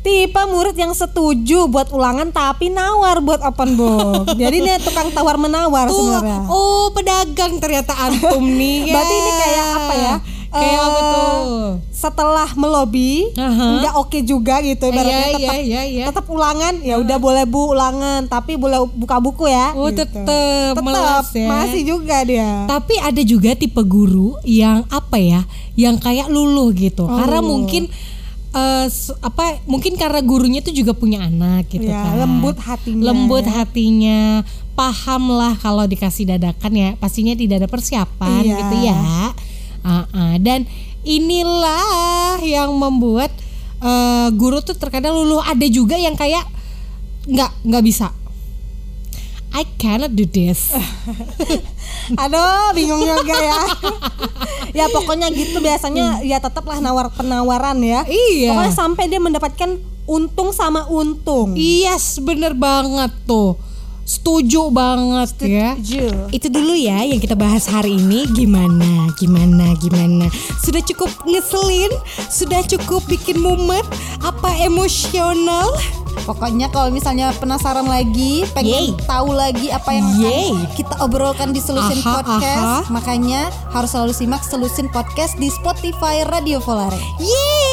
Tipe 0.00 0.42
murid 0.46 0.72
yang 0.74 0.90
setuju 0.90 1.68
buat 1.68 1.90
ulangan 1.90 2.30
tapi 2.30 2.68
nawar 2.68 3.20
buat 3.20 3.44
open 3.44 3.76
book. 3.76 4.32
Jadi 4.40 4.56
nih 4.58 4.80
tukang 4.80 5.10
tawar 5.10 5.36
menawar 5.36 5.86
Tuh, 5.86 6.00
sebenarnya. 6.16 6.48
oh 6.48 6.88
pedagang 6.90 7.60
ternyata 7.60 7.92
antum 8.00 8.40
nih. 8.40 8.80
ya. 8.82 8.92
Berarti 8.96 9.14
ini 9.14 9.30
kayak 9.36 9.66
apa 9.70 9.92
ya? 9.94 10.14
Kayak 10.50 10.80
apa 10.80 10.98
Eh, 10.98 11.12
tuh? 11.12 11.68
Setelah 12.00 12.48
melobi, 12.54 13.28
nggak 13.36 13.94
oke 13.94 14.18
juga 14.22 14.58
gitu. 14.60 14.80
Iya, 14.82 14.92
Ibaratnya 14.94 15.20
tetap 15.28 15.36
iya, 15.36 15.52
iya, 15.60 15.82
iya. 15.84 16.04
tetap 16.08 16.24
ulangan 16.26 16.80
ya 16.80 16.96
udah 16.96 17.16
boleh 17.16 17.44
bu 17.44 17.70
ulangan 17.70 18.24
tapi 18.24 18.56
boleh 18.56 18.80
buka 18.90 19.16
buku 19.18 19.44
ya 19.46 19.76
Oh, 19.76 19.86
gitu. 19.86 20.08
tetep 20.08 20.80
melas 20.80 21.28
ya. 21.30 21.44
masih 21.46 21.82
juga 21.84 22.24
dia 22.24 22.64
Tapi 22.64 22.96
ada 22.96 23.20
juga 23.20 23.52
tipe 23.52 23.82
guru 23.82 24.40
yang 24.42 24.88
apa 24.88 25.16
ya, 25.16 25.44
yang 25.74 25.96
kayak 25.96 26.26
luluh 26.26 26.72
gitu. 26.72 27.04
Oh, 27.04 27.12
karena 27.12 27.38
mungkin 27.38 27.92
s- 28.86 29.12
apa? 29.20 29.60
Mungkin 29.64 29.94
karena 29.94 30.20
gurunya 30.20 30.58
tuh 30.58 30.72
juga 30.72 30.90
punya 30.90 31.22
anak 31.22 31.68
gitu 31.68 31.86
Ya, 31.86 32.02
kan. 32.02 32.18
lembut 32.18 32.56
hatinya. 32.58 33.04
Lembut 33.06 33.44
hatinya. 33.44 34.42
Paham 34.72 35.28
lah 35.30 35.54
kalau 35.54 35.84
dikasih 35.84 36.24
dadakan 36.26 36.72
ya, 36.72 36.90
pastinya 36.96 37.36
tidak 37.36 37.60
ada 37.60 37.68
persiapan 37.68 38.40
Iya. 38.42 38.56
gitu 38.56 38.76
ya. 38.80 38.96
Ah, 39.80 40.04
ah. 40.08 40.34
Dan 40.36 40.64
inilah 41.02 42.38
yang 42.40 42.72
membuat 42.74 43.32
eh, 43.80 44.28
guru 44.34 44.60
tuh 44.60 44.76
terkadang 44.76 45.14
luluh. 45.14 45.40
Ada 45.40 45.66
juga 45.66 45.96
yang 45.96 46.14
kayak 46.14 46.44
nggak 47.26 47.50
nggak 47.64 47.84
bisa. 47.84 48.12
I 49.50 49.66
cannot 49.76 50.14
do 50.14 50.24
this. 50.24 50.70
aduh 52.10 52.74
bingung 52.74 53.02
juga 53.02 53.34
ya 53.34 53.60
ya 54.78 54.84
pokoknya 54.90 55.30
gitu 55.30 55.62
biasanya 55.62 56.22
ya 56.22 56.42
tetaplah 56.42 56.82
nawar 56.82 57.10
penawaran 57.10 57.78
ya 57.82 58.02
Iya. 58.02 58.50
pokoknya 58.50 58.74
sampai 58.74 59.04
dia 59.06 59.22
mendapatkan 59.22 59.78
untung 60.06 60.50
sama 60.50 60.90
untung 60.90 61.54
Yes, 61.54 62.18
bener 62.18 62.54
banget 62.54 63.14
tuh. 63.26 63.54
Setuju 64.10 64.74
banget 64.74 65.30
ya. 65.38 65.78
Setuju. 65.78 66.34
Itu 66.34 66.50
dulu 66.50 66.74
ya 66.74 67.06
yang 67.06 67.22
kita 67.22 67.38
bahas 67.38 67.70
hari 67.70 67.94
ini 67.94 68.26
gimana, 68.34 69.06
gimana, 69.14 69.78
gimana. 69.78 70.26
Sudah 70.58 70.82
cukup 70.82 71.14
ngeselin, 71.30 71.94
sudah 72.26 72.66
cukup 72.66 73.06
bikin 73.06 73.38
mumet, 73.38 73.86
apa 74.18 74.50
emosional? 74.66 75.70
Pokoknya 76.26 76.66
kalau 76.74 76.90
misalnya 76.90 77.30
penasaran 77.38 77.86
lagi, 77.86 78.42
pengen 78.50 78.98
Yeay. 78.98 79.06
tahu 79.06 79.30
lagi 79.30 79.70
apa 79.70 79.94
yang 79.94 80.06
Yeay. 80.18 80.58
kita 80.74 80.98
obrolkan 80.98 81.54
di 81.54 81.62
Selusin 81.62 82.02
Aha, 82.02 82.18
Podcast, 82.18 82.66
aha. 82.66 82.90
makanya 82.90 83.46
harus 83.70 83.94
selalu 83.94 84.10
simak 84.10 84.42
Selusin 84.42 84.90
Podcast 84.90 85.38
di 85.38 85.46
Spotify 85.54 86.26
Radio 86.26 86.58
Volare. 86.58 86.98
Yeay 87.22 87.69